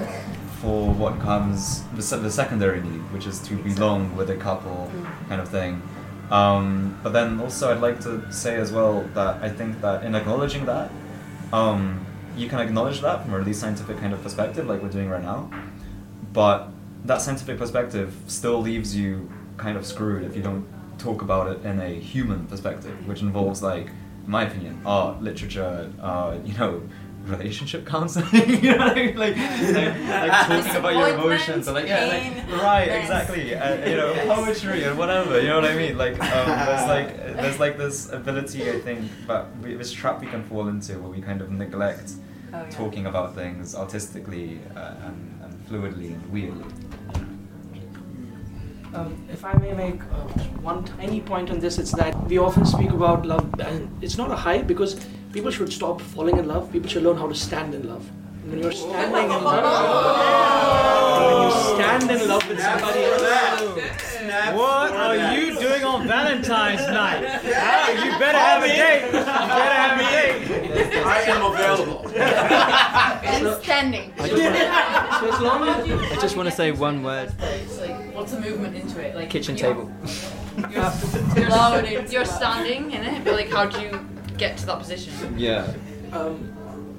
[0.60, 4.90] for what comes the, se- the secondary need, which is to belong with a couple
[5.28, 5.82] kind of thing.
[6.30, 10.14] Um, but then also I'd like to say as well that I think that in
[10.14, 10.90] acknowledging that,
[11.52, 15.10] um, you can acknowledge that from a really scientific kind of perspective, like we're doing
[15.10, 15.50] right now.
[16.32, 16.70] But
[17.04, 20.66] that scientific perspective still leaves you kind of screwed if you don't
[21.02, 23.88] talk about it in a human perspective, which involves, like,
[24.24, 26.82] in my opinion, art, literature, uh, you know,
[27.24, 28.26] relationship counseling.
[28.62, 29.16] you know what I mean?
[29.16, 33.02] Like, like, like talking about your emotions, and like, yeah, like, right, mess.
[33.02, 33.54] exactly.
[33.54, 35.40] Uh, you know, poetry and whatever.
[35.40, 35.96] You know what I mean?
[35.98, 40.26] Like, um, there's like, there's like this ability, I think, but we, this trap we
[40.26, 42.12] can fall into where we kind of neglect
[42.54, 42.68] Oh, yeah.
[42.70, 46.66] talking about things artistically uh, and, and fluidly and weirdly.
[48.94, 50.28] Um, if I may make uh,
[50.60, 54.30] one tiny point on this, it's that we often speak about love, and it's not
[54.30, 54.96] a high because
[55.32, 56.70] people should stop falling in love.
[56.70, 58.06] People should learn how to stand in love.
[58.42, 59.64] And when you're standing in love,
[61.22, 63.22] when you stand in love with somebody else,
[64.54, 67.24] What are you doing on Valentine's night?
[67.56, 69.04] Ah, you better have a date.
[69.06, 70.51] You better have a date.
[71.06, 72.10] I am available.
[73.24, 74.12] And standing.
[74.18, 77.32] I just, wanna, So as long as I just want to say one word.
[77.40, 79.14] It's like, what's the movement into it?
[79.14, 79.92] Like Kitchen you're- table.
[80.70, 82.12] You're, loaded.
[82.12, 84.06] You're standing in it, but like, how do you
[84.36, 85.12] get to that position?
[85.38, 85.72] Yeah.
[86.12, 86.52] um,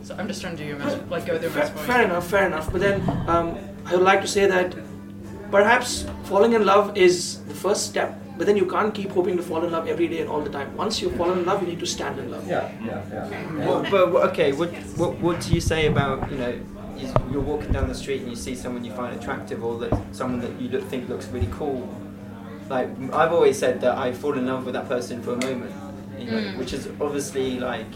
[0.03, 1.85] So I'm just trying to do your math, like go through Fair, math.
[1.85, 2.71] fair enough, fair enough.
[2.71, 4.75] But then um, I would like to say that
[5.51, 9.43] perhaps falling in love is the first step, but then you can't keep hoping to
[9.43, 10.75] fall in love every day and all the time.
[10.75, 12.47] Once you fall in love, you need to stand in love.
[12.47, 13.65] Yeah, yeah, yeah.
[13.67, 16.49] Well, but okay, what, what what do you say about you know
[16.97, 19.91] you- you're walking down the street and you see someone you find attractive or that
[20.11, 21.87] someone that you look, think looks really cool?
[22.69, 25.73] Like I've always said that I fall in love with that person for a moment,
[26.17, 26.57] you know, Mm.
[26.57, 27.91] which is obviously like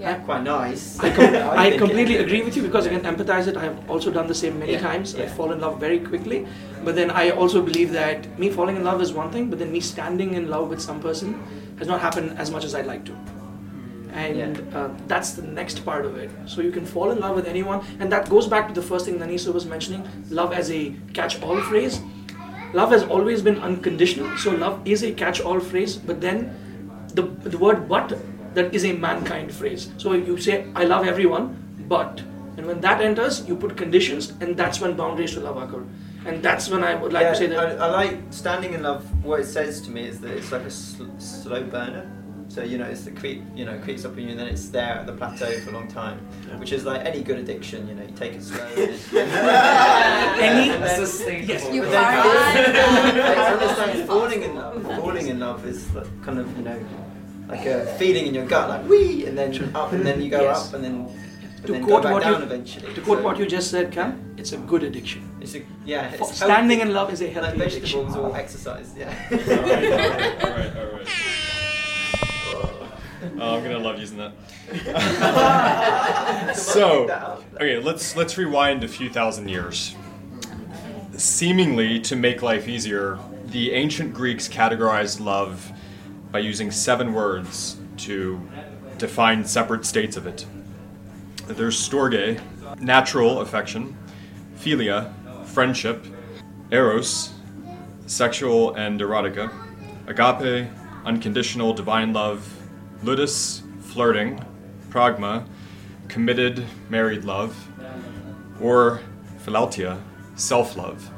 [0.00, 0.14] Yeah.
[0.20, 0.98] quite nice.
[0.98, 3.56] I, com- I think completely it- agree with you because I can empathize it.
[3.56, 5.14] I have also done the same many Yeah, times.
[5.14, 6.46] I fall in love very quickly.
[6.84, 9.70] But then I also believe that me falling in love is one thing, but then
[9.70, 11.34] me standing in love with some person
[11.78, 13.16] has not happened as much as I'd like to.
[14.12, 16.30] And uh, that's the next part of it.
[16.46, 19.04] So you can fall in love with anyone, and that goes back to the first
[19.06, 22.00] thing Nanisa was mentioning love as a catch all phrase.
[22.72, 26.54] Love has always been unconditional, so love is a catch all phrase, but then
[27.14, 28.16] the, the word but
[28.54, 29.92] that is a mankind phrase.
[29.98, 31.56] So you say, I love everyone,
[31.88, 32.22] but.
[32.56, 35.84] And when that enters, you put conditions, and that's when boundaries to love occur.
[36.26, 37.80] And that's when I would like yeah, to say that.
[37.80, 39.02] I, I like standing in love.
[39.24, 42.10] What it says to me is that it's like a sl- slow burner.
[42.48, 43.42] So you know, it's the creep.
[43.54, 45.72] You know, creeps up on you, and then it's there at the plateau for a
[45.72, 46.18] long time,
[46.58, 47.88] which is like any good addiction.
[47.88, 48.66] You know, you take it slow.
[48.66, 48.98] And
[50.42, 51.48] Any- and Sustainable.
[51.48, 54.82] Yes, You but then- are- I understand falling in love.
[54.82, 56.78] Falling in love is like kind of you know,
[57.50, 60.42] like a feeling in your gut, like wee, and then up, and then you go
[60.42, 60.68] Yes.
[60.68, 61.06] up, and then.
[61.62, 62.94] But To then quote go back what down you- eventually.
[62.94, 65.20] To quote So what you just said, Cam, it's a good addiction.
[65.42, 66.90] it's a, yeah, Fa- it's standing healthy.
[66.90, 67.80] in love is a like healthy addiction.
[67.82, 68.94] vegetables or exercise.
[68.96, 69.12] Yeah.
[69.30, 71.08] all right, all right, all right.
[73.38, 74.32] Oh, I'm gonna love using that.
[76.56, 77.06] so,
[77.56, 79.94] okay, let's let's rewind a few thousand years.
[81.16, 85.70] Seemingly to make life easier, the ancient Greeks categorized love
[86.30, 88.40] by using seven words to
[88.98, 90.46] define separate states of it.
[91.46, 92.40] There's storge,
[92.80, 93.96] natural affection,
[94.56, 95.12] philia,
[95.46, 96.06] friendship,
[96.70, 97.32] eros,
[98.06, 99.52] sexual and erotica,
[100.06, 100.68] agape,
[101.04, 102.46] unconditional divine love,
[103.02, 104.44] ludus, flirting,
[104.90, 105.46] pragma,
[106.08, 107.56] committed married love,
[108.60, 109.00] or
[109.44, 110.00] philautia,
[110.34, 111.10] self love.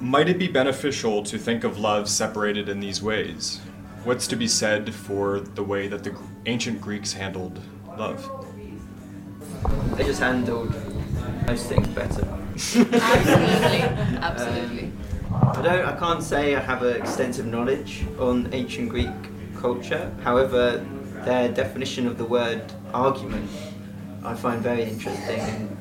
[0.00, 3.60] Might it be beneficial to think of love separated in these ways?
[4.06, 6.16] What's to be said for the way that the
[6.46, 7.60] ancient Greeks handled
[7.98, 8.22] love?
[9.96, 10.72] They just handled
[11.48, 12.24] most things better.
[12.54, 12.86] Absolutely.
[13.82, 14.92] Um, Absolutely.
[15.32, 15.84] I don't.
[15.84, 19.10] I can't say I have an extensive knowledge on ancient Greek
[19.56, 20.14] culture.
[20.22, 20.86] However,
[21.24, 22.62] their definition of the word
[22.94, 23.50] argument
[24.22, 25.40] I find very interesting.
[25.40, 25.76] And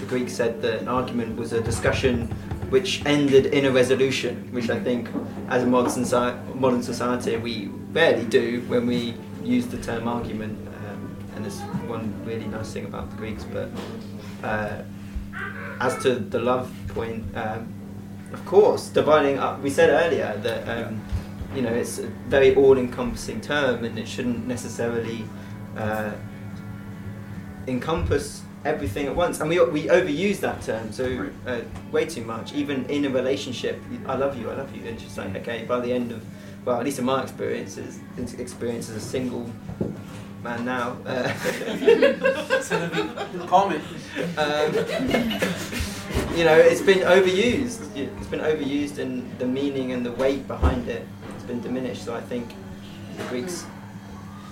[0.00, 2.28] the Greeks said that an argument was a discussion
[2.74, 5.08] which ended in a resolution, which I think,
[5.48, 10.58] as a modern society, we rarely do when we use the term argument.
[10.78, 13.68] Um, and there's one really nice thing about the Greeks, but.
[14.42, 14.82] Uh,
[15.80, 17.72] as to the love point, um,
[18.32, 19.60] of course, dividing up.
[19.60, 21.00] We said earlier that um,
[21.54, 25.24] you know it's a very all-encompassing term, and it shouldn't necessarily
[25.76, 26.12] uh,
[27.66, 29.40] encompass everything at once.
[29.40, 31.60] And we we overuse that term so uh,
[31.92, 32.52] way too much.
[32.54, 35.64] Even in a relationship, I love you, I love you, and it's just like okay.
[35.64, 36.24] By the end of,
[36.64, 38.00] well, at least in my experiences,
[38.38, 39.50] experience as a single
[40.42, 40.96] man now.
[41.06, 41.32] Uh,
[43.46, 43.82] Comment.
[44.38, 44.74] um,
[46.36, 47.96] you know, it's been overused.
[47.96, 52.04] It's been overused, and the meaning and the weight behind it has been diminished.
[52.04, 52.54] So I think
[53.16, 53.66] the Greeks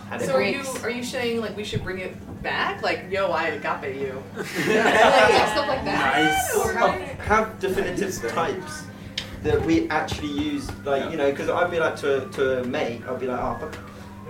[0.09, 0.27] had it.
[0.27, 2.83] So are you are you saying like we should bring it back?
[2.83, 4.22] Like, yo, I agape you.
[4.68, 6.50] yeah, stuff like that.
[6.57, 6.90] Or Oh,
[7.24, 8.85] have definitive types
[9.42, 10.70] that we actually use.
[10.85, 13.57] Like you know, because I'd be like to to a mate, I'd be like, oh,
[13.61, 13.76] fuck,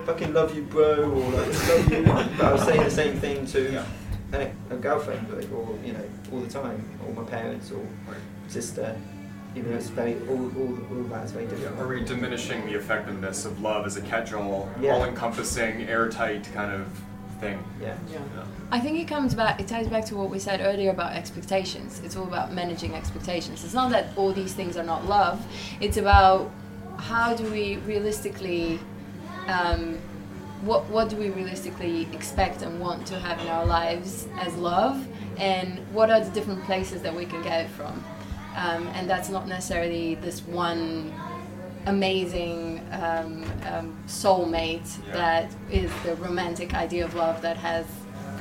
[0.05, 2.03] fucking love you, bro, or like love you.
[2.37, 3.83] But I was saying the same thing to
[4.33, 7.85] a, a girlfriend, like, or you know, all the time, or my parents, or
[8.47, 8.95] sister.
[9.55, 11.79] Even though it's very all all, all that is very different.
[11.79, 14.95] Are we diminishing the effectiveness of love as a catch-all, Yeah.
[14.95, 16.87] all-encompassing, airtight kind of
[17.43, 17.59] thing?
[17.81, 17.97] Yeah.
[18.71, 22.01] I think it comes back, it ties back to what we said earlier about expectations.
[22.05, 23.63] It's all about managing expectations.
[23.63, 25.37] It's not that all these things are not love,
[25.79, 26.51] it's about
[26.97, 28.79] how do we realistically,
[29.47, 29.97] um,
[30.69, 34.97] what, what do we realistically expect and want to have in our lives as love,
[35.37, 38.03] and what are the different places that we can get it from.
[38.55, 41.13] um, and that's not necessarily this one
[41.85, 45.13] amazing um, um, soulmate Yeah.
[45.13, 47.85] that is the romantic idea of love that has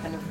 [0.02, 0.22] kind of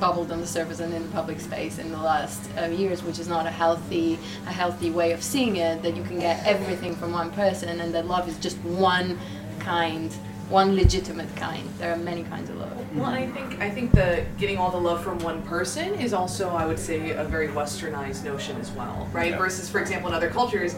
[0.00, 3.18] bubbled on the surface and in the public space in the last uh, years, which
[3.18, 4.16] is not a healthy
[4.46, 5.82] a healthy way of seeing it.
[5.82, 9.18] That you can get everything from one person, and that love is just one
[9.58, 10.12] kind,
[10.50, 11.68] one legitimate kind.
[11.78, 12.96] There are many kinds of love.
[12.96, 16.50] Well, I think I think the getting all the love from one person is also,
[16.50, 19.32] I would say, a very westernized notion as well, right?
[19.32, 19.38] Yeah.
[19.38, 20.76] Versus, for example, in other cultures,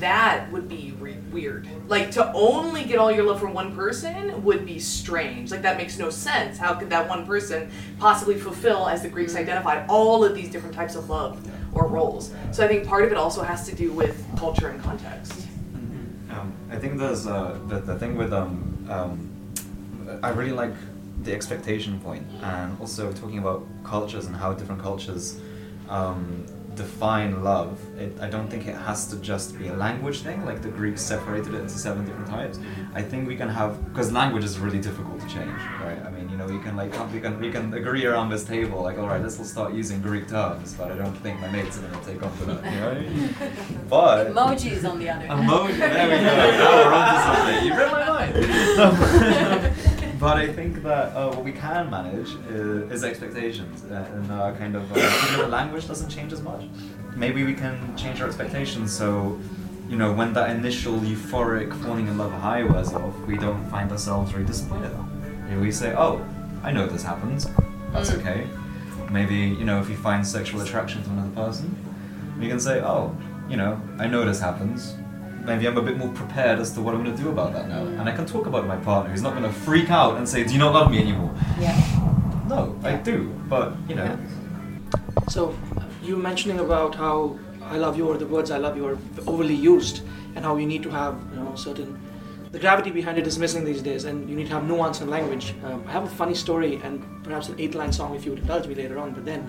[0.00, 1.68] that would be re- weird.
[1.88, 5.50] Like to only get all your love from one person would be strange.
[5.50, 6.58] Like that makes no sense.
[6.58, 10.74] How could that one person possibly fulfill, as the Greeks identified, all of these different
[10.74, 11.40] types of love
[11.72, 12.34] or roles?
[12.50, 15.46] So I think part of it also has to do with culture and context.
[16.30, 19.30] Um, I think there's uh, the, the thing with um, um,
[20.22, 20.72] I really like
[21.22, 25.38] the expectation point and also talking about cultures and how different cultures
[25.88, 27.78] um, define love.
[27.98, 31.02] It, I don't think it has to just be a language thing, like the Greeks
[31.02, 32.58] separated it into seven different types.
[32.94, 36.00] I think we can have because language is really difficult to change, right?
[36.04, 38.82] I mean, you know, you can like we can we can agree around this table,
[38.82, 41.78] like, all right, let's all start using Greek terms, but I don't think my mates
[41.78, 43.28] are gonna take on to that, you know.
[43.88, 45.48] But Emojis, on the other hand.
[45.48, 46.32] Emoji, there we go.
[46.60, 47.66] Now we're onto something.
[47.66, 49.76] You read my mind.
[50.20, 54.54] but I think that uh, what we can manage is, is expectations, uh, and uh,
[54.56, 56.62] kind of uh, the language doesn't change as much.
[57.16, 59.38] Maybe we can change our expectations so.
[59.88, 63.90] You know, when that initial euphoric falling in love high wears off, we don't find
[63.90, 64.92] ourselves very disappointed.
[65.48, 66.24] You know, we say, "Oh,
[66.62, 67.48] I know this happens.
[67.92, 68.18] That's Mm.
[68.20, 68.46] okay."
[69.10, 71.74] Maybe you know, if you find sexual attraction to another person,
[72.38, 73.02] we can say, "Oh,
[73.48, 74.94] you know, I know this happens.
[75.50, 77.68] Maybe I'm a bit more prepared as to what I'm going to do about that
[77.68, 77.82] now.
[77.84, 80.44] And I can talk about my partner who's not going to freak out and say,
[80.44, 81.34] Do you not love me anymore?
[81.58, 81.76] Yeah.
[82.48, 83.34] No, I do.
[83.48, 84.16] But, you know.
[85.28, 85.58] So,
[86.04, 88.98] you were mentioning about how I love you or the words I love you are
[89.26, 90.02] overly used,
[90.36, 91.98] and how you need to have you know certain.
[92.52, 95.10] The gravity behind it is missing these days, and you need to have nuance in
[95.10, 95.54] language.
[95.64, 98.68] Um, I have a funny story and perhaps an eight-line song if you would indulge
[98.68, 99.12] me later on.
[99.14, 99.40] But then,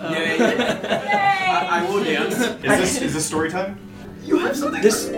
[0.00, 2.34] um, I, I will dance.
[2.38, 3.78] Is this is this story time?
[4.24, 4.82] You have something.
[4.82, 5.08] This.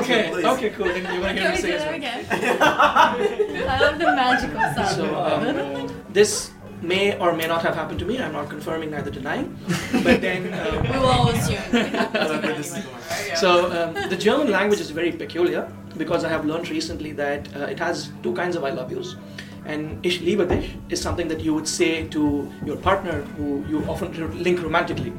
[0.00, 0.32] Okay.
[0.44, 0.70] Okay.
[0.70, 0.86] Cool.
[0.86, 2.60] Then you're gonna hear me say it.
[2.60, 4.96] I love the magical sound.
[4.96, 6.50] So um, this
[6.82, 8.20] may or may not have happened to me.
[8.20, 9.56] I'm not confirming neither denying.
[10.02, 10.52] But then.
[10.52, 11.62] Um, we will all assume.
[13.36, 17.60] So um, the German language is very peculiar because I have learned recently that uh,
[17.64, 19.16] it has two kinds of I love yous.
[19.64, 23.84] And ich liebe dich is something that you would say to your partner who you
[23.88, 25.12] often link romantically.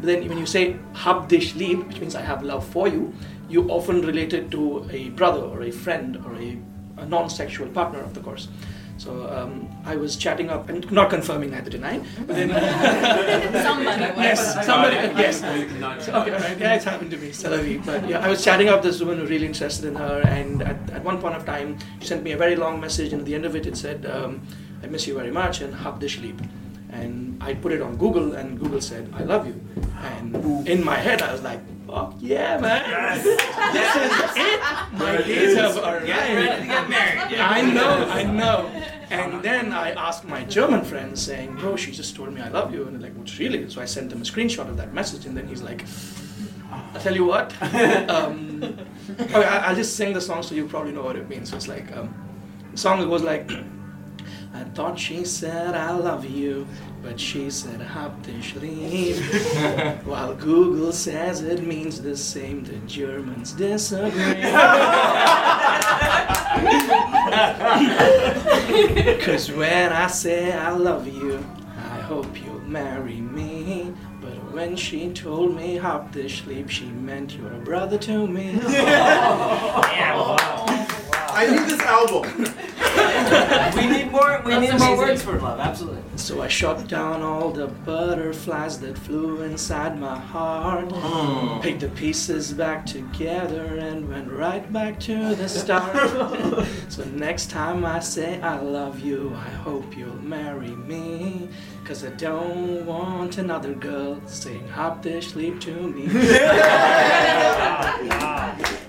[0.00, 3.12] But then when you say hab dich lieb, which means I have love for you,
[3.48, 6.58] you often relate it to a brother or a friend or a,
[6.98, 8.48] a non-sexual partner of the course.
[8.96, 12.50] So um, I was chatting up and not confirming neither denying, but then
[13.64, 15.40] Somebody yes, somebody yes.
[15.80, 17.84] Not- So, okay, alright, yeah, it's happened to me, Salavi.
[17.84, 20.62] But yeah, I was chatting up this woman who was really interested in her, and
[20.62, 23.26] at, at one point of time, she sent me a very long message, and at
[23.26, 24.42] the end of it, it said, um,
[24.82, 26.38] "I miss you very much," and hab dich lieb.
[26.92, 29.54] And I put it on Google, and Google said, "I love you."
[30.02, 30.34] And
[30.66, 32.82] in my head, I was like, "Fuck yeah, man!
[33.72, 34.60] This is it.
[34.92, 37.30] My days have arrived." Get ready to get married.
[37.30, 37.48] Yeah.
[37.48, 38.58] I know, I know.
[39.10, 42.72] And then I asked my German friend, saying, "Bro, she just told me I love
[42.74, 45.26] you," and they're like, "What's really?" So I sent him a screenshot of that message,
[45.26, 45.84] and then he's like,
[46.72, 47.52] I'll tell you what,
[48.10, 48.78] um,
[49.20, 51.68] okay, I'll just sing the song so you probably know what it means." So it's
[51.68, 52.14] like um,
[52.72, 53.48] the song goes like,
[54.52, 56.66] "I thought she said I love you."
[57.02, 59.16] But she said hab dich lieb.
[60.04, 64.10] While Google says it means the same, the Germans disagree.
[69.24, 71.42] Cause when I say I love you,
[71.76, 73.94] I hope you'll marry me.
[74.20, 78.60] But when she told me hab dich lieb, she meant you're a brother to me.
[81.40, 82.22] I need this album.
[83.76, 84.42] we need more.
[84.44, 85.58] We That's need more words for love.
[85.58, 86.02] Absolutely.
[86.16, 90.92] So I shot down all the butterflies that flew inside my heart.
[90.92, 91.60] Hmm.
[91.62, 95.96] Picked the pieces back together and went right back to the start.
[96.90, 101.48] so next time I say I love you, I hope you'll marry me.
[101.86, 106.06] Cause I don't want another girl saying hab dich lieb to me.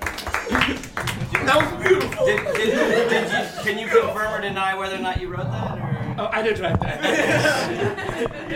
[1.46, 2.26] That was beautiful.
[2.26, 5.78] Did, did, did you, can you confirm or deny whether or not you wrote that?
[5.78, 6.14] Or?
[6.18, 8.42] oh, I did write that.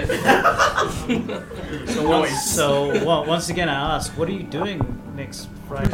[1.86, 4.80] So, once, so well, once again, I ask, what are you doing
[5.16, 5.92] next Friday?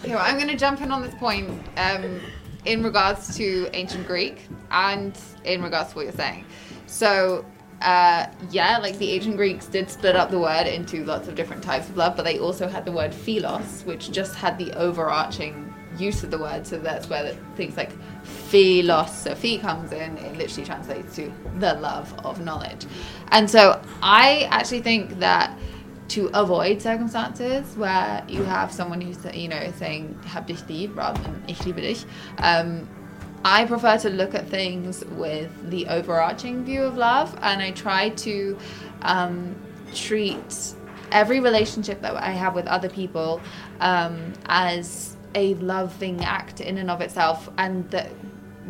[0.00, 2.20] Okay, well, I'm going to jump in on this point um,
[2.64, 6.44] in regards to ancient Greek and in regards to what you're saying.
[6.86, 7.44] So,
[7.80, 11.62] uh, yeah, like the ancient Greeks did split up the word into lots of different
[11.62, 15.72] types of love, but they also had the word philos, which just had the overarching
[15.98, 16.66] use of the word.
[16.66, 20.18] So that's where things like philosophy comes in.
[20.18, 22.86] It literally translates to the love of knowledge.
[23.32, 25.56] And so I actually think that
[26.08, 31.22] to avoid circumstances where you have someone who's you know saying hab dich lieb rather
[31.22, 32.04] than ich liebe dich
[32.38, 32.88] um,
[33.44, 38.10] I prefer to look at things with the overarching view of love, and I try
[38.10, 38.58] to
[39.02, 39.56] um,
[39.94, 40.74] treat
[41.10, 43.40] every relationship that I have with other people
[43.80, 48.10] um, as a loving act in and of itself, and that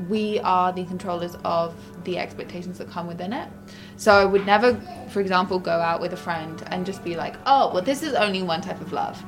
[0.08, 3.48] we are the controllers of the expectations that come within it.
[3.96, 7.34] So I would never, for example, go out with a friend and just be like,
[7.44, 9.22] oh, well, this is only one type of love.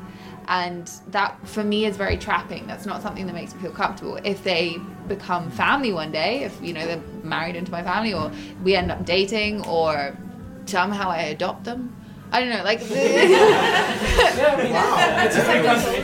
[0.53, 2.67] And that for me is very trapping.
[2.67, 4.19] That's not something that makes me feel comfortable.
[4.23, 4.77] If they
[5.09, 8.31] become family one day, if you know they're married into my family, or
[8.63, 10.15] we end up dating, or
[10.67, 11.97] somehow I adopt them,
[12.33, 12.81] I don't know, like.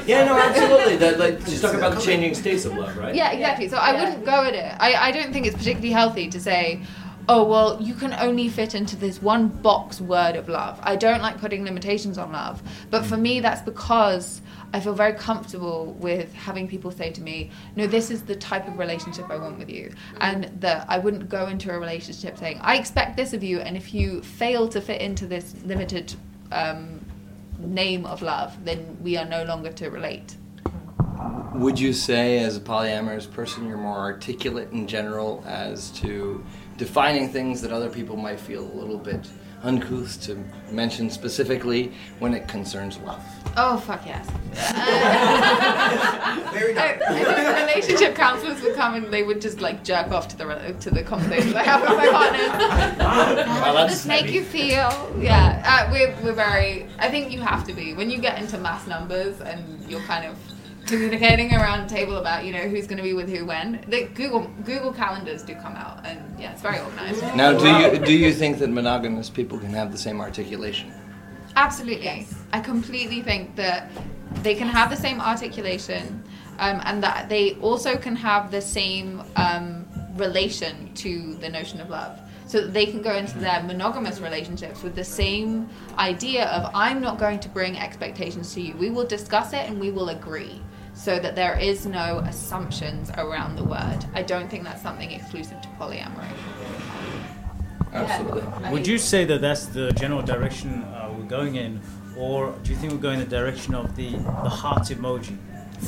[0.06, 0.96] yeah, no, absolutely.
[0.96, 3.14] That, like, just talk about the changing states of love, right?
[3.14, 3.68] Yeah, exactly.
[3.68, 4.74] So I wouldn't go at it.
[4.78, 6.82] I, I don't think it's particularly healthy to say,
[7.28, 10.78] oh, well, you can only fit into this one box word of love.
[10.82, 12.62] I don't like putting limitations on love.
[12.90, 14.40] But for me, that's because
[14.72, 18.66] I feel very comfortable with having people say to me, no, this is the type
[18.66, 19.92] of relationship I want with you.
[20.20, 23.60] And that I wouldn't go into a relationship saying, I expect this of you.
[23.60, 26.14] And if you fail to fit into this limited
[26.50, 27.04] um,
[27.58, 30.36] name of love, then we are no longer to relate.
[31.54, 36.44] Would you say, as a polyamorous person, you're more articulate in general as to
[36.78, 39.28] defining things that other people might feel a little bit
[39.64, 40.36] uncouth to
[40.70, 43.20] mention specifically when it concerns love?
[43.56, 44.24] Oh, fuck yes.
[46.52, 47.28] Very I, I think
[47.68, 51.02] relationship counselors would come and they would just like jerk off to the to the
[51.02, 52.96] conversations I have with my partners.
[53.48, 55.12] How does this make you feel?
[55.18, 56.86] Yeah, uh, we're, we're very.
[57.00, 60.24] I think you have to be when you get into mass numbers and you're kind
[60.24, 60.36] of
[60.88, 63.84] communicating around a table about you know who's going to be with who when.
[63.88, 67.22] The Google Google calendars do come out, and yeah, it's very organized.
[67.36, 70.92] Now, do you do you think that monogamous people can have the same articulation?
[71.56, 72.34] Absolutely, yes.
[72.52, 73.90] I completely think that
[74.42, 76.22] they can have the same articulation,
[76.58, 79.86] um, and that they also can have the same um,
[80.16, 84.82] relation to the notion of love so that they can go into their monogamous relationships
[84.82, 85.68] with the same
[85.98, 88.74] idea of I'm not going to bring expectations to you.
[88.74, 90.62] We will discuss it and we will agree
[90.98, 94.04] so that there is no assumptions around the word.
[94.14, 96.28] I don't think that's something exclusive to polyamory.
[97.92, 98.42] Absolutely.
[98.42, 98.72] Yeah.
[98.72, 101.80] Would you say that that's the general direction uh, we're going in,
[102.16, 105.36] or do you think we're going in the direction of the the heart emoji?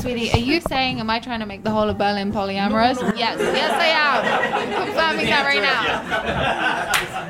[0.01, 2.95] Sweetie, are you saying, am I trying to make the whole of Berlin polyamorous?
[3.01, 3.17] No, no, no.
[3.17, 4.87] Yes, yes, I am.
[4.87, 5.61] Confirming that right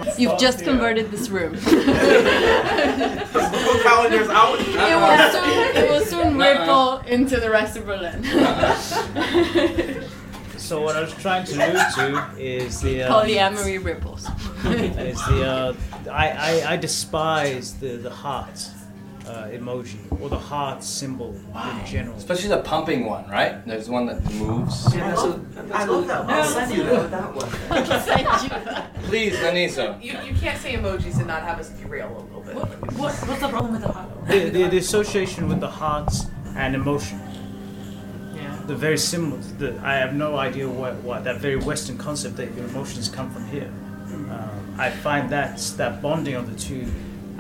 [0.05, 0.15] now.
[0.19, 1.57] You've just converted this room.
[3.83, 4.61] calendar's out.
[4.61, 5.70] It will soon, it will soon ripple
[7.11, 8.23] into the rest of Berlin.
[10.57, 14.27] so what I was trying to allude to is the uh, polyamory ripples.
[14.65, 15.75] is the uh,
[16.11, 18.69] I, I I despise the the heart
[19.27, 22.17] uh, emoji or the heart symbol in general.
[22.17, 23.65] Especially the pumping one, right?
[23.67, 24.95] There's one that moves.
[24.95, 26.35] Yeah, that's a, that's I love that one.
[26.35, 29.05] I'll send you that one.
[29.05, 30.03] Please, Anissa.
[30.03, 32.55] You, you can't say emojis and not have us derail a little bit.
[32.55, 34.27] What, what, what's the problem with the heart?
[34.27, 36.13] The, the, the association with the heart
[36.57, 37.21] and emotion.
[38.35, 38.63] Yeah.
[38.67, 39.39] The very similar.
[39.59, 43.31] The, I have no idea what, what that very Western concept that your emotions come
[43.31, 43.71] from here.
[44.31, 46.87] Um, I find that that bonding of the two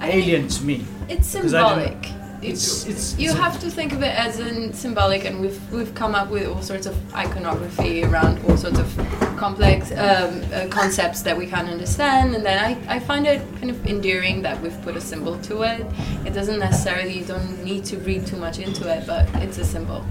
[0.00, 0.84] alien to me.
[1.08, 2.08] It's symbolic.
[2.42, 6.14] It's, it's, you have to think of it as in symbolic, and we've we've come
[6.14, 8.88] up with all sorts of iconography around all sorts of
[9.36, 12.34] complex um, uh, concepts that we can't understand.
[12.34, 15.62] And then I, I find it kind of endearing that we've put a symbol to
[15.62, 15.86] it.
[16.24, 19.64] It doesn't necessarily you don't need to read too much into it, but it's a
[19.64, 20.04] symbol.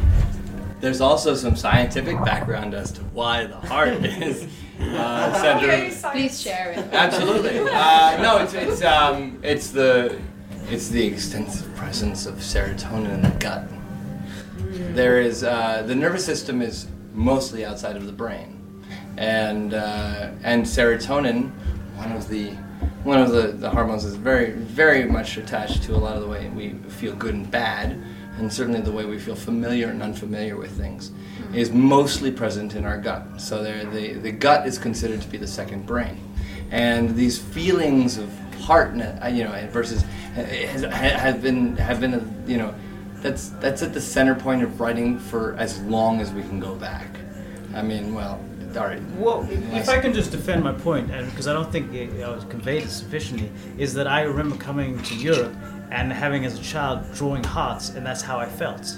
[0.81, 4.47] There's also some scientific background as to why the heart is
[4.79, 6.11] uh, centered.
[6.11, 6.93] Please share it.
[6.93, 7.59] Absolutely.
[7.69, 10.19] Uh, no, it's it's um, it's the
[10.71, 13.67] it's the extensive presence of serotonin in the gut.
[14.93, 18.83] There is uh, the nervous system is mostly outside of the brain,
[19.17, 21.51] and uh, and serotonin,
[21.95, 22.51] one of the
[23.03, 26.27] one of the, the hormones is very very much attached to a lot of the
[26.27, 28.01] way we feel good and bad
[28.39, 31.11] and certainly the way we feel familiar and unfamiliar with things,
[31.53, 33.23] is mostly present in our gut.
[33.39, 36.17] So the, the gut is considered to be the second brain.
[36.71, 42.43] And these feelings of heart, uh, you know, versus uh, has, have been have been,
[42.47, 42.73] you know,
[43.15, 46.75] that's that's at the center point of writing for as long as we can go
[46.75, 47.07] back.
[47.73, 48.39] I mean, well,
[48.75, 49.01] all right.
[49.17, 52.29] Well, If I can just defend my point, and because I don't think it, I
[52.29, 55.55] was conveyed it sufficiently, is that I remember coming to Europe
[55.91, 58.97] and having as a child drawing hearts, and that's how I felt.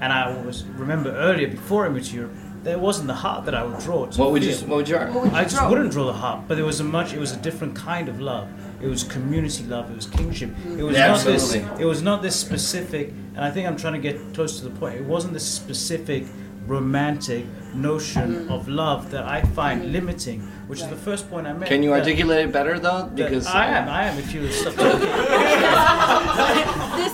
[0.00, 2.32] And I was remember earlier before I moved to Europe,
[2.62, 4.06] there wasn't the heart that I would draw.
[4.06, 4.54] To What would you?
[4.56, 4.96] What would you?
[4.96, 5.68] What would you I just draw?
[5.70, 7.14] wouldn't draw the heart, but it was a much.
[7.14, 8.48] It was a different kind of love.
[8.80, 9.90] It was community love.
[9.90, 10.50] It was kingship.
[10.78, 11.54] It was Yeah, not this.
[11.54, 13.12] It was not this specific.
[13.34, 14.94] And I think I'm trying to get close to the point.
[14.96, 16.24] It wasn't this specific
[16.66, 21.68] romantic notion of love that I find limiting, which is the first point I made.
[21.68, 23.04] Can you that- articulate it better though?
[23.14, 23.88] Because I am.
[23.88, 24.18] I am.
[24.18, 25.00] If you stop talking.
[25.00, 25.08] this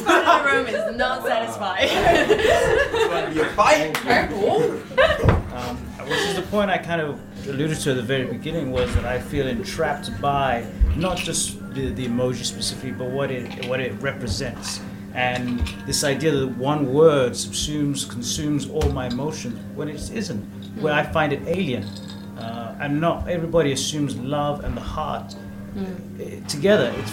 [0.03, 1.89] part of the room is not satisfied.
[3.35, 3.95] You're fighting.
[5.53, 5.77] um,
[6.09, 9.05] which is the point I kind of alluded to at the very beginning was that
[9.05, 10.67] I feel entrapped by
[10.97, 14.81] not just the, the emoji specifically, but what it what it represents.
[15.15, 20.43] And this idea that one word subsumes, consumes all my emotions when it isn't,
[20.81, 21.85] where I find it alien.
[22.39, 25.35] Uh, and not everybody assumes love and the heart
[26.19, 26.95] eh, together.
[26.97, 27.13] It's,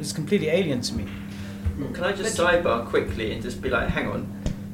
[0.00, 1.06] it's completely alien to me.
[1.94, 4.30] Can I just sidebar quickly and just be like, hang on,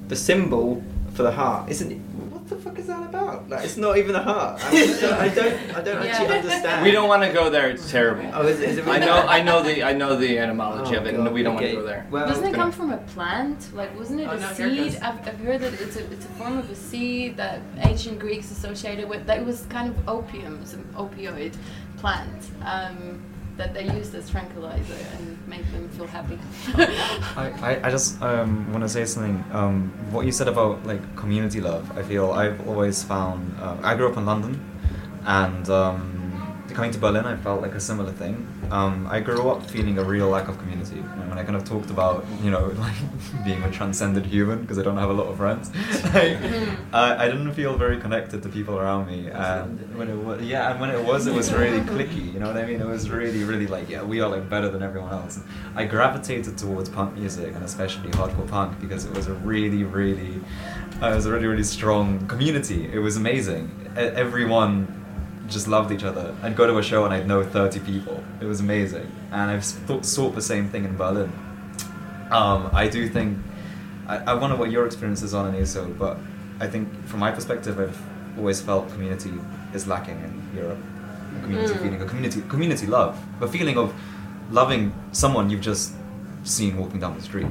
[0.08, 0.82] the symbol
[1.14, 2.13] for the heart isn't.
[2.46, 3.48] It- What the fuck is that about?
[3.48, 4.64] Like, it's not even a heart.
[4.64, 5.76] I, just don't, I don't.
[5.76, 6.82] I don't actually understand.
[6.84, 7.70] we don't want to go there.
[7.70, 8.30] It's terrible.
[8.34, 9.14] Oh, is, it- is it I know.
[9.26, 9.82] I know the.
[9.82, 11.74] I know the etymology Oh, of it, God, and we don't okay.
[11.74, 12.06] want to go there.
[12.10, 13.74] Well, Doesn't it come from a plant?
[13.74, 15.02] Like, wasn't it Oh, a no, here it seed?
[15.02, 18.50] I've, I've heard that it's a, it's a form of a seed that ancient Greeks
[18.50, 19.26] associated with.
[19.26, 21.54] That it was kind of opium, some opioid
[21.96, 23.22] plant um,
[23.56, 26.38] that they use as tranquilizer and make them feel happy.
[26.74, 29.44] I, I, I just um, want to say something.
[29.52, 33.56] Um, what you said about like community love, I feel I've always found.
[33.60, 34.60] Uh, I grew up in London,
[35.24, 36.13] and um,
[36.74, 38.46] coming to Berlin, I felt like a similar thing.
[38.70, 40.98] Um, I grew up feeling a real lack of community.
[40.98, 42.96] And when I kind of talked about, you know, like
[43.44, 45.70] being a transcended human because I don't have a lot of friends,
[46.14, 46.36] like,
[46.92, 49.28] I, I didn't feel very connected to people around me.
[49.28, 52.32] And when it was, yeah, and when it was, it was really cliquey.
[52.32, 52.80] You know what I mean?
[52.80, 55.40] It was really, really like, yeah, we are like better than everyone else.
[55.76, 60.40] I gravitated towards punk music and especially hardcore punk because it was a really, really,
[61.00, 62.90] uh, it was a really, really strong community.
[62.92, 63.70] It was amazing.
[63.96, 65.03] Everyone
[65.48, 66.34] just loved each other.
[66.42, 68.22] I'd go to a show and I'd know 30 people.
[68.40, 69.10] It was amazing.
[69.30, 71.30] And I've thought, sought the same thing in Berlin.
[72.30, 73.38] Um, I do think,
[74.08, 76.16] I, I wonder what your experience is on an ESO, but
[76.60, 78.00] I think from my perspective, I've
[78.38, 79.32] always felt community
[79.74, 80.78] is lacking in Europe.
[81.36, 81.82] A community Mm.
[81.82, 83.92] feeling, a community, community love, a feeling of
[84.50, 85.92] loving someone you've just
[86.44, 87.46] seen walking down the street.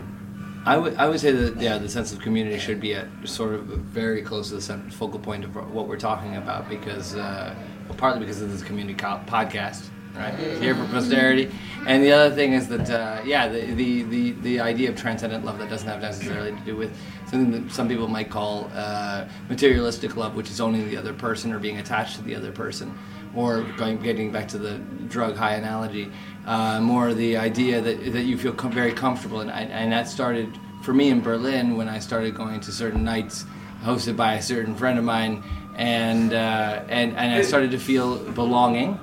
[0.66, 3.54] I would, I would say that yeah, the sense of community should be at sort
[3.54, 7.54] of very close to the cent- focal point of what we're talking about because, uh,
[7.54, 7.58] well,
[7.94, 9.86] partly because of this community co- podcast,
[10.16, 10.34] right?
[10.62, 11.52] Here for posterity,
[11.88, 15.46] and the other thing is that uh, yeah, the, the, the, the idea of transcendent
[15.46, 16.96] love that doesn't have necessarily to do with
[17.28, 21.52] something that some people might call uh, materialistic love, which is owning the other person
[21.52, 22.98] or being attached to the other person,
[23.36, 24.78] or going getting back to the
[25.08, 26.12] drug high analogy,
[26.46, 30.50] uh, more the idea that that you feel com- very comfortable, and and that started
[30.84, 33.46] for me in Berlin when I started going to certain nights
[33.84, 35.44] hosted by a certain friend of mine,
[35.76, 39.00] and uh, and and I started to feel belonging,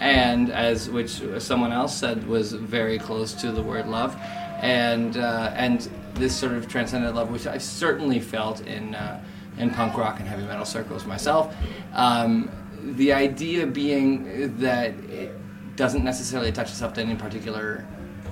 [0.00, 4.16] and as which someone else said was very close to the word love,
[4.60, 9.22] and uh, and this sort of transcendent love, which I certainly felt in uh,
[9.58, 11.54] in punk rock and heavy metal circles myself.
[11.92, 12.50] Um,
[12.82, 15.32] the idea being that it
[15.76, 17.86] doesn't necessarily attach itself to any particular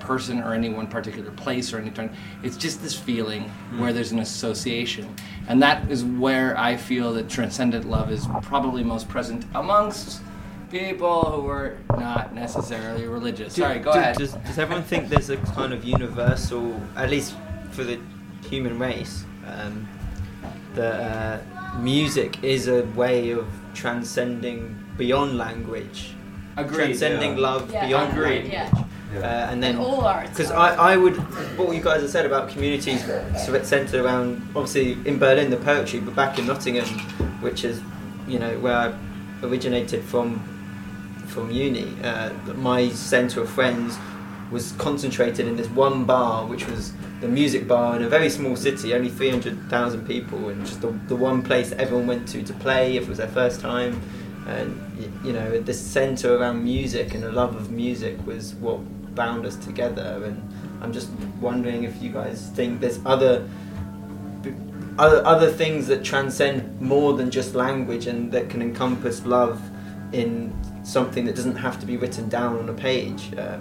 [0.09, 2.11] person or any one particular place or any turn.
[2.43, 3.43] It's just this feeling
[3.79, 5.07] where there's an association,
[5.49, 10.23] and that is where I feel that transcendent love is probably most present amongst
[10.71, 13.55] people who are not necessarily religious.
[13.55, 14.17] Do- Sorry, go do- ahead.
[14.17, 17.35] Does, does everyone think there's a kind of universal, at least
[17.71, 17.99] for the
[18.51, 19.87] human race, um,
[20.75, 26.15] that uh, music is a way of transcending beyond language,
[26.57, 27.49] Agreed, transcending yeah.
[27.49, 28.53] love Yeah, beyond agreed, language.
[28.53, 28.85] yeah.
[29.17, 30.31] Uh, and then all arts.
[30.31, 31.17] because I, I would
[31.57, 35.57] what you guys have said about communities sort of centered around obviously in Berlin the
[35.57, 36.87] poetry but back in Nottingham
[37.41, 37.81] which is
[38.27, 38.95] you know where I
[39.43, 40.39] originated from
[41.27, 43.97] from uni uh, my centre of friends
[44.51, 48.57] was concentrated in this one bar which was the music bar in a very small
[48.57, 52.53] city only 300,000 people and just the, the one place that everyone went to to
[52.55, 54.01] play if it was their first time
[54.47, 54.81] and
[55.25, 58.81] you know this centre around music and a love of music was what
[59.19, 60.37] bound us together and
[60.83, 61.11] I'm just
[61.41, 63.47] wondering if you guys think there's other
[64.99, 69.61] other, other things that transcend more than just language and that can encompass love
[70.13, 70.53] in
[70.85, 73.61] something that doesn't have to be written down on a page um,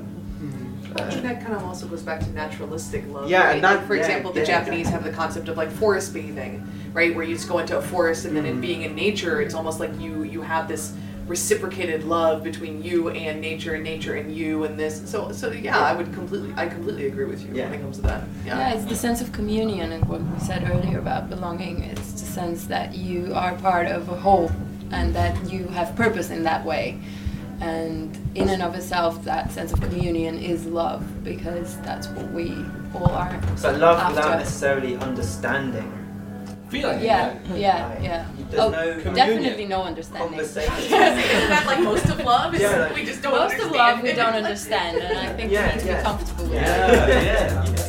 [0.97, 3.29] And that kind of also goes back to naturalistic love.
[3.29, 3.55] Yeah, right?
[3.55, 6.13] and that- like, for yeah, example, the yeah, Japanese have the concept of like forest
[6.13, 6.53] bathing,
[6.93, 7.13] right?
[7.15, 8.53] Where you just go into a forest and then Mm-hmm.
[8.63, 10.93] in being in nature, it's almost like you you have this
[11.27, 15.09] reciprocated love between you and nature and nature and you and this.
[15.09, 18.03] So so yeah, I would completely I completely agree with you when it comes to
[18.03, 18.23] that.
[18.45, 18.57] Yeah.
[18.57, 21.83] Yeah, it's the sense of communion and what we said earlier about belonging.
[21.83, 24.51] It's the sense that you are part of a whole
[24.91, 26.99] and that you have purpose in that way.
[27.59, 32.53] And in and of itself, that sense of communion is love because that's what we
[32.93, 33.41] all are.
[33.57, 34.15] So love after.
[34.15, 35.96] without necessarily understanding.
[36.69, 37.01] Feeling.
[37.01, 38.25] Yeah, yeah, yeah.
[38.49, 40.29] There's oh, no definitely no understanding.
[40.29, 40.73] Conversation.
[40.83, 42.53] Isn't that like most of love?
[42.55, 43.69] Is Yeah, like- we just don't Most understand.
[43.71, 45.97] of love we don't understand, and I think Yeah, we need to yeah.
[45.97, 47.09] be comfortable with Yeah, that.
[47.23, 47.86] yeah,